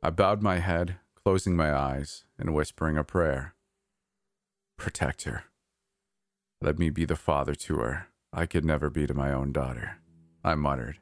I 0.02 0.10
bowed 0.10 0.42
my 0.42 0.60
head, 0.60 0.98
closing 1.14 1.56
my 1.56 1.74
eyes, 1.74 2.24
and 2.38 2.54
whispering 2.54 2.98
a 2.98 3.04
prayer. 3.04 3.56
Protect 4.78 5.24
her. 5.24 5.44
Let 6.62 6.80
me 6.80 6.90
be 6.90 7.06
the 7.06 7.16
father 7.16 7.56
to 7.56 7.78
her 7.78 8.08
I 8.32 8.46
could 8.46 8.64
never 8.64 8.90
be 8.90 9.08
to 9.08 9.14
my 9.14 9.32
own 9.32 9.52
daughter, 9.52 9.98
I 10.44 10.56
muttered. 10.56 11.00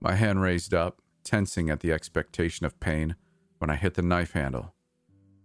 My 0.00 0.14
hand 0.14 0.42
raised 0.42 0.74
up, 0.74 1.00
tensing 1.22 1.70
at 1.70 1.80
the 1.80 1.92
expectation 1.92 2.66
of 2.66 2.80
pain 2.80 3.14
when 3.58 3.70
I 3.70 3.76
hit 3.76 3.94
the 3.94 4.02
knife 4.02 4.32
handle. 4.32 4.74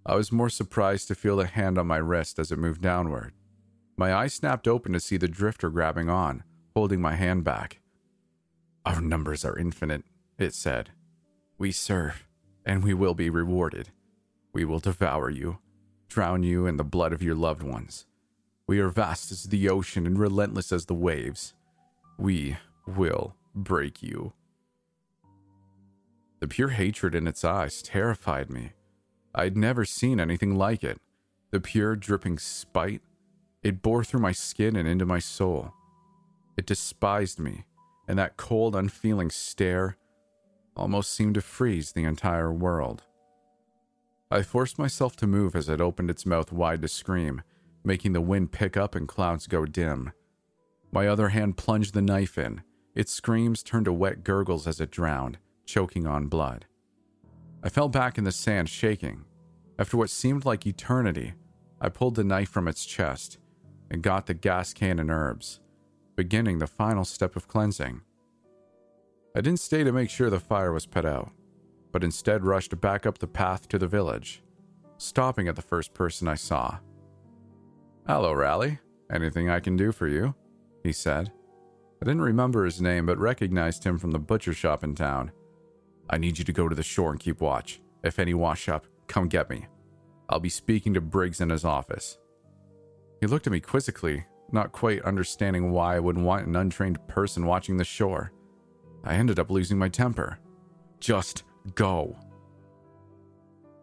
I 0.05 0.15
was 0.15 0.31
more 0.31 0.49
surprised 0.49 1.07
to 1.09 1.15
feel 1.15 1.37
the 1.37 1.45
hand 1.45 1.77
on 1.77 1.87
my 1.87 1.97
wrist 1.97 2.39
as 2.39 2.51
it 2.51 2.59
moved 2.59 2.81
downward. 2.81 3.33
My 3.97 4.13
eyes 4.13 4.33
snapped 4.33 4.67
open 4.67 4.93
to 4.93 4.99
see 4.99 5.17
the 5.17 5.27
drifter 5.27 5.69
grabbing 5.69 6.09
on, 6.09 6.43
holding 6.75 7.01
my 7.01 7.15
hand 7.15 7.43
back. 7.43 7.79
Our 8.85 9.01
numbers 9.01 9.45
are 9.45 9.57
infinite, 9.57 10.03
it 10.37 10.53
said. 10.53 10.91
We 11.57 11.71
serve, 11.71 12.24
and 12.65 12.83
we 12.83 12.93
will 12.93 13.13
be 13.13 13.29
rewarded. 13.29 13.89
We 14.53 14.65
will 14.65 14.79
devour 14.79 15.29
you, 15.29 15.59
drown 16.09 16.43
you 16.43 16.65
in 16.65 16.77
the 16.77 16.83
blood 16.83 17.13
of 17.13 17.21
your 17.21 17.35
loved 17.35 17.61
ones. 17.61 18.05
We 18.67 18.79
are 18.79 18.89
vast 18.89 19.31
as 19.31 19.43
the 19.43 19.69
ocean 19.69 20.07
and 20.07 20.17
relentless 20.17 20.71
as 20.71 20.85
the 20.85 20.95
waves. 20.95 21.53
We 22.17 22.57
will 22.87 23.35
break 23.53 24.01
you. 24.01 24.33
The 26.39 26.47
pure 26.47 26.69
hatred 26.69 27.15
in 27.15 27.27
its 27.27 27.43
eyes 27.43 27.81
terrified 27.81 28.49
me. 28.49 28.73
I'd 29.33 29.57
never 29.57 29.85
seen 29.85 30.19
anything 30.19 30.55
like 30.55 30.83
it. 30.83 30.99
The 31.51 31.59
pure, 31.59 31.95
dripping 31.95 32.39
spite. 32.39 33.01
It 33.63 33.81
bore 33.81 34.03
through 34.03 34.21
my 34.21 34.31
skin 34.31 34.75
and 34.75 34.87
into 34.87 35.05
my 35.05 35.19
soul. 35.19 35.73
It 36.57 36.65
despised 36.65 37.39
me, 37.39 37.65
and 38.07 38.17
that 38.17 38.37
cold, 38.37 38.75
unfeeling 38.75 39.29
stare 39.29 39.97
almost 40.75 41.13
seemed 41.13 41.35
to 41.35 41.41
freeze 41.41 41.91
the 41.91 42.03
entire 42.03 42.51
world. 42.51 43.03
I 44.31 44.41
forced 44.41 44.79
myself 44.79 45.15
to 45.17 45.27
move 45.27 45.55
as 45.55 45.69
it 45.69 45.79
opened 45.79 46.09
its 46.09 46.25
mouth 46.25 46.51
wide 46.51 46.81
to 46.81 46.87
scream, 46.87 47.43
making 47.83 48.13
the 48.13 48.21
wind 48.21 48.51
pick 48.51 48.75
up 48.75 48.95
and 48.95 49.07
clouds 49.07 49.47
go 49.47 49.65
dim. 49.65 50.11
My 50.91 51.07
other 51.07 51.29
hand 51.29 51.57
plunged 51.57 51.93
the 51.93 52.01
knife 52.01 52.37
in. 52.37 52.61
Its 52.95 53.11
screams 53.11 53.61
turned 53.61 53.85
to 53.85 53.93
wet 53.93 54.23
gurgles 54.23 54.67
as 54.67 54.79
it 54.79 54.91
drowned, 54.91 55.37
choking 55.65 56.07
on 56.07 56.27
blood. 56.27 56.65
I 57.63 57.69
fell 57.69 57.89
back 57.89 58.17
in 58.17 58.23
the 58.23 58.31
sand, 58.31 58.69
shaking. 58.69 59.25
After 59.77 59.97
what 59.97 60.09
seemed 60.09 60.45
like 60.45 60.65
eternity, 60.65 61.33
I 61.81 61.89
pulled 61.89 62.15
the 62.15 62.23
knife 62.23 62.49
from 62.49 62.67
its 62.67 62.85
chest 62.85 63.37
and 63.91 64.01
got 64.01 64.25
the 64.25 64.33
gas 64.33 64.73
can 64.73 64.99
and 64.99 65.11
herbs, 65.11 65.59
beginning 66.15 66.59
the 66.59 66.67
final 66.67 67.05
step 67.05 67.35
of 67.35 67.47
cleansing. 67.47 68.01
I 69.35 69.41
didn't 69.41 69.59
stay 69.59 69.83
to 69.83 69.91
make 69.91 70.09
sure 70.09 70.29
the 70.29 70.39
fire 70.39 70.71
was 70.71 70.85
put 70.85 71.03
out, 71.03 71.29
but 71.91 72.05
instead 72.05 72.45
rushed 72.45 72.79
back 72.79 73.05
up 73.05 73.17
the 73.17 73.27
path 73.27 73.67
to 73.67 73.77
the 73.77 73.87
village, 73.87 74.41
stopping 74.97 75.49
at 75.49 75.57
the 75.57 75.61
first 75.61 75.93
person 75.93 76.29
I 76.29 76.35
saw. 76.35 76.77
Hello, 78.07 78.31
Raleigh. 78.31 78.79
Anything 79.11 79.49
I 79.49 79.59
can 79.59 79.75
do 79.75 79.91
for 79.91 80.07
you? 80.07 80.33
He 80.83 80.93
said. 80.93 81.33
I 82.01 82.05
didn't 82.05 82.21
remember 82.21 82.63
his 82.63 82.81
name, 82.81 83.05
but 83.05 83.17
recognized 83.17 83.83
him 83.83 83.97
from 83.97 84.11
the 84.11 84.19
butcher 84.19 84.53
shop 84.53 84.85
in 84.85 84.95
town. 84.95 85.31
I 86.09 86.17
need 86.17 86.39
you 86.39 86.45
to 86.45 86.53
go 86.53 86.69
to 86.69 86.75
the 86.75 86.83
shore 86.83 87.11
and 87.11 87.19
keep 87.19 87.41
watch. 87.41 87.81
If 88.03 88.19
any 88.19 88.33
wash 88.33 88.69
up, 88.69 88.85
come 89.07 89.27
get 89.27 89.49
me. 89.49 89.67
I'll 90.29 90.39
be 90.39 90.49
speaking 90.49 90.93
to 90.93 91.01
Briggs 91.01 91.41
in 91.41 91.49
his 91.49 91.65
office. 91.65 92.19
He 93.19 93.27
looked 93.27 93.47
at 93.47 93.53
me 93.53 93.59
quizzically, 93.59 94.25
not 94.51 94.71
quite 94.71 95.01
understanding 95.03 95.71
why 95.71 95.97
I 95.97 95.99
would 95.99 96.17
want 96.17 96.47
an 96.47 96.55
untrained 96.55 97.05
person 97.07 97.45
watching 97.45 97.77
the 97.77 97.83
shore. 97.83 98.31
I 99.05 99.15
ended 99.15 99.39
up 99.39 99.51
losing 99.51 99.77
my 99.77 99.89
temper. 99.89 100.39
Just 100.99 101.43
go. 101.75 102.17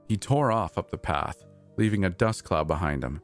He 0.09 0.17
tore 0.17 0.53
off 0.53 0.77
up 0.77 0.91
the 0.91 0.99
path, 0.99 1.45
leaving 1.79 2.05
a 2.05 2.11
dust 2.11 2.45
cloud 2.45 2.67
behind 2.67 3.03
him, 3.03 3.23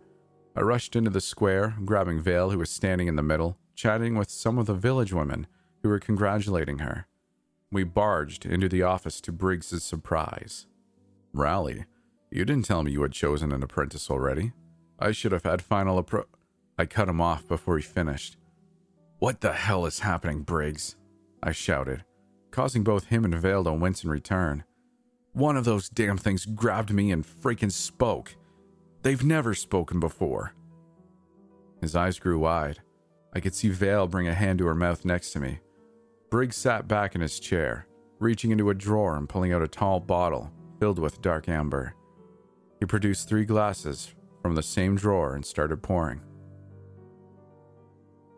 I 0.59 0.63
rushed 0.63 0.97
into 0.97 1.11
the 1.11 1.21
square, 1.21 1.77
grabbing 1.85 2.21
Vale, 2.21 2.51
who 2.51 2.59
was 2.59 2.69
standing 2.69 3.07
in 3.07 3.15
the 3.15 3.23
middle, 3.23 3.57
chatting 3.77 4.17
with 4.17 4.29
some 4.29 4.59
of 4.59 4.67
the 4.67 4.75
village 4.75 5.13
women 5.13 5.47
who 5.85 5.89
were 5.89 6.01
congratulating 6.01 6.81
her. 6.81 7.07
We 7.71 7.85
barged 7.85 8.45
into 8.45 8.69
the 8.69 8.83
office 8.83 9.21
to 9.21 9.31
Briggs's 9.31 9.85
surprise. 9.85 10.67
Raleigh, 11.33 11.85
you 12.33 12.45
didn't 12.45 12.65
tell 12.65 12.83
me 12.83 12.91
you 12.91 13.03
had 13.03 13.13
chosen 13.13 13.53
an 13.53 13.63
apprentice 13.63 14.11
already. 14.11 14.51
I 14.99 15.13
should 15.13 15.31
have 15.31 15.45
had 15.45 15.63
final 15.63 16.03
appro. 16.03 16.25
I 16.77 16.87
cut 16.87 17.09
him 17.09 17.21
off 17.21 17.47
before 17.47 17.77
he 17.77 17.85
finished. 17.85 18.37
What 19.21 19.41
the 19.41 19.53
hell 19.53 19.87
is 19.87 20.01
happening, 20.01 20.43
Briggs? 20.43 20.97
I 21.43 21.53
shouted, 21.53 22.05
causing 22.51 22.83
both 22.83 23.07
him 23.07 23.25
and 23.25 23.35
Vale 23.35 23.65
to 23.65 23.73
wince 23.73 24.05
in 24.05 24.11
return. 24.11 24.65
One 25.33 25.57
of 25.57 25.65
those 25.65 25.89
damn 25.89 26.19
things 26.19 26.45
grabbed 26.45 26.93
me 26.93 27.13
and 27.13 27.25
freaking 27.25 27.73
spoke. 27.73 28.37
They've 29.03 29.25
never 29.25 29.55
spoken 29.55 30.01
before. 30.01 30.55
His 31.81 31.95
eyes 31.95 32.19
grew 32.19 32.39
wide. 32.39 32.81
I 33.35 33.41
could 33.41 33.55
see 33.55 33.69
Vale 33.69 34.09
bring 34.09 34.27
a 34.27 34.35
hand 34.35 34.59
to 34.59 34.67
her 34.67 34.75
mouth 34.75 35.05
next 35.05 35.31
to 35.33 35.41
me. 35.41 35.61
Briggs 36.31 36.57
sat 36.57 36.89
back 36.89 37.15
in 37.15 37.21
his 37.21 37.39
chair, 37.39 37.87
reaching 38.19 38.51
into 38.51 38.71
a 38.71 38.75
drawer 38.75 39.17
and 39.17 39.29
pulling 39.29 39.53
out 39.53 39.63
a 39.63 39.69
tall 39.69 40.01
bottle 40.01 40.53
filled 40.79 40.99
with 40.99 41.23
dark 41.23 41.49
amber. 41.49 41.95
He 42.81 42.87
produced 42.87 43.29
three 43.29 43.45
glasses 43.45 44.15
from 44.43 44.55
the 44.55 44.63
same 44.63 44.97
drawer 44.97 45.35
and 45.35 45.45
started 45.45 45.83
pouring. 45.83 46.21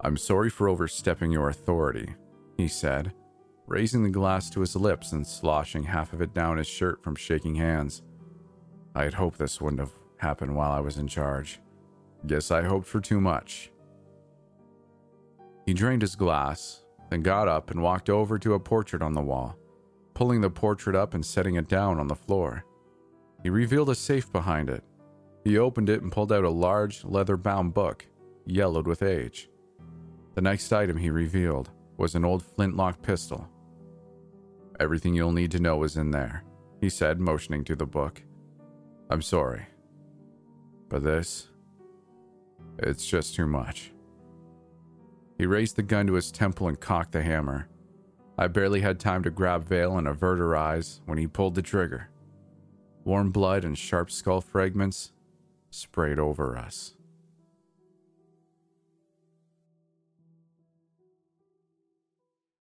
I'm 0.03 0.17
sorry 0.17 0.49
for 0.49 0.69
overstepping 0.69 1.31
your 1.31 1.49
authority, 1.49 2.15
he 2.61 2.69
said, 2.69 3.13
raising 3.67 4.03
the 4.03 4.11
glass 4.11 4.51
to 4.51 4.61
his 4.61 4.77
lips 4.77 5.13
and 5.13 5.27
sloshing 5.27 5.85
half 5.85 6.13
of 6.13 6.21
it 6.21 6.35
down 6.35 6.59
his 6.59 6.67
shirt 6.67 7.03
from 7.03 7.15
shaking 7.15 7.55
hands. 7.55 8.03
I 8.95 9.05
had 9.05 9.15
hoped 9.15 9.39
this 9.39 9.61
wouldn't 9.61 9.81
have 9.81 9.93
happened 10.19 10.55
while 10.55 10.73
I 10.73 10.81
was 10.81 10.99
in 10.99 11.07
charge. 11.07 11.61
Guess 12.27 12.51
I 12.51 12.63
hoped 12.63 12.87
for 12.87 13.01
too 13.01 13.21
much. 13.21 13.71
He 15.65 15.73
drained 15.73 16.03
his 16.03 16.17
glass, 16.17 16.83
then 17.11 17.23
got 17.23 17.49
up 17.49 17.71
and 17.71 17.83
walked 17.83 18.11
over 18.11 18.39
to 18.39 18.55
a 18.55 18.61
portrait 18.61 19.03
on 19.03 19.15
the 19.15 19.23
wall, 19.23 19.57
pulling 20.15 20.41
the 20.41 20.51
portrait 20.51 20.97
up 20.97 21.15
and 21.15 21.25
setting 21.25 21.55
it 21.55 21.69
down 21.69 21.99
on 21.99 22.09
the 22.09 22.17
floor. 22.17 22.65
He 23.43 23.51
revealed 23.51 23.89
a 23.89 23.95
safe 23.95 24.31
behind 24.33 24.69
it. 24.69 24.85
He 25.45 25.57
opened 25.57 25.89
it 25.89 26.03
and 26.03 26.13
pulled 26.13 26.33
out 26.33 26.45
a 26.45 26.51
large, 26.51 27.05
leather 27.05 27.37
bound 27.37 27.73
book, 27.73 28.07
yellowed 28.45 28.87
with 28.87 29.03
age. 29.03 29.49
The 30.35 30.43
next 30.43 30.73
item 30.73 30.97
he 30.97 31.11
revealed 31.11 31.71
was 32.01 32.15
an 32.15 32.25
old 32.25 32.43
flintlock 32.43 33.03
pistol. 33.03 33.47
Everything 34.81 35.15
you'll 35.15 35.33
need 35.33 35.51
to 35.51 35.61
know 35.61 35.83
is 35.85 35.99
in 35.99 36.11
there, 36.11 36.43
he 36.81 36.89
said, 36.89 37.21
motioning 37.21 37.63
to 37.63 37.77
the 37.77 37.85
book. 37.85 38.23
I'm 39.11 39.21
sorry. 39.21 39.67
But 40.89 41.05
this. 41.05 41.49
It's 42.79 43.07
just 43.07 43.35
too 43.35 43.47
much. 43.47 43.93
He 45.37 45.45
raised 45.45 45.77
the 45.77 45.83
gun 45.83 46.07
to 46.07 46.15
his 46.15 46.33
temple 46.33 46.69
and 46.69 46.81
cocked 46.81 47.13
the 47.13 47.21
hammer. 47.21 47.69
I 48.39 48.47
barely 48.47 48.81
had 48.81 48.99
time 48.99 49.23
to 49.25 49.31
grab 49.31 49.69
Vale 49.69 49.99
and 49.99 50.09
avert 50.09 50.39
her 50.39 50.57
eyes 50.57 51.03
when 51.05 51.19
he 51.19 51.27
pulled 51.27 51.55
the 51.55 51.61
trigger. 51.61 52.09
Warm 53.05 53.31
blood 53.31 53.63
and 53.63 53.77
sharp 53.77 54.11
skull 54.11 54.41
fragments 54.41 55.13
sprayed 55.69 56.19
over 56.19 56.57
us. 56.57 56.95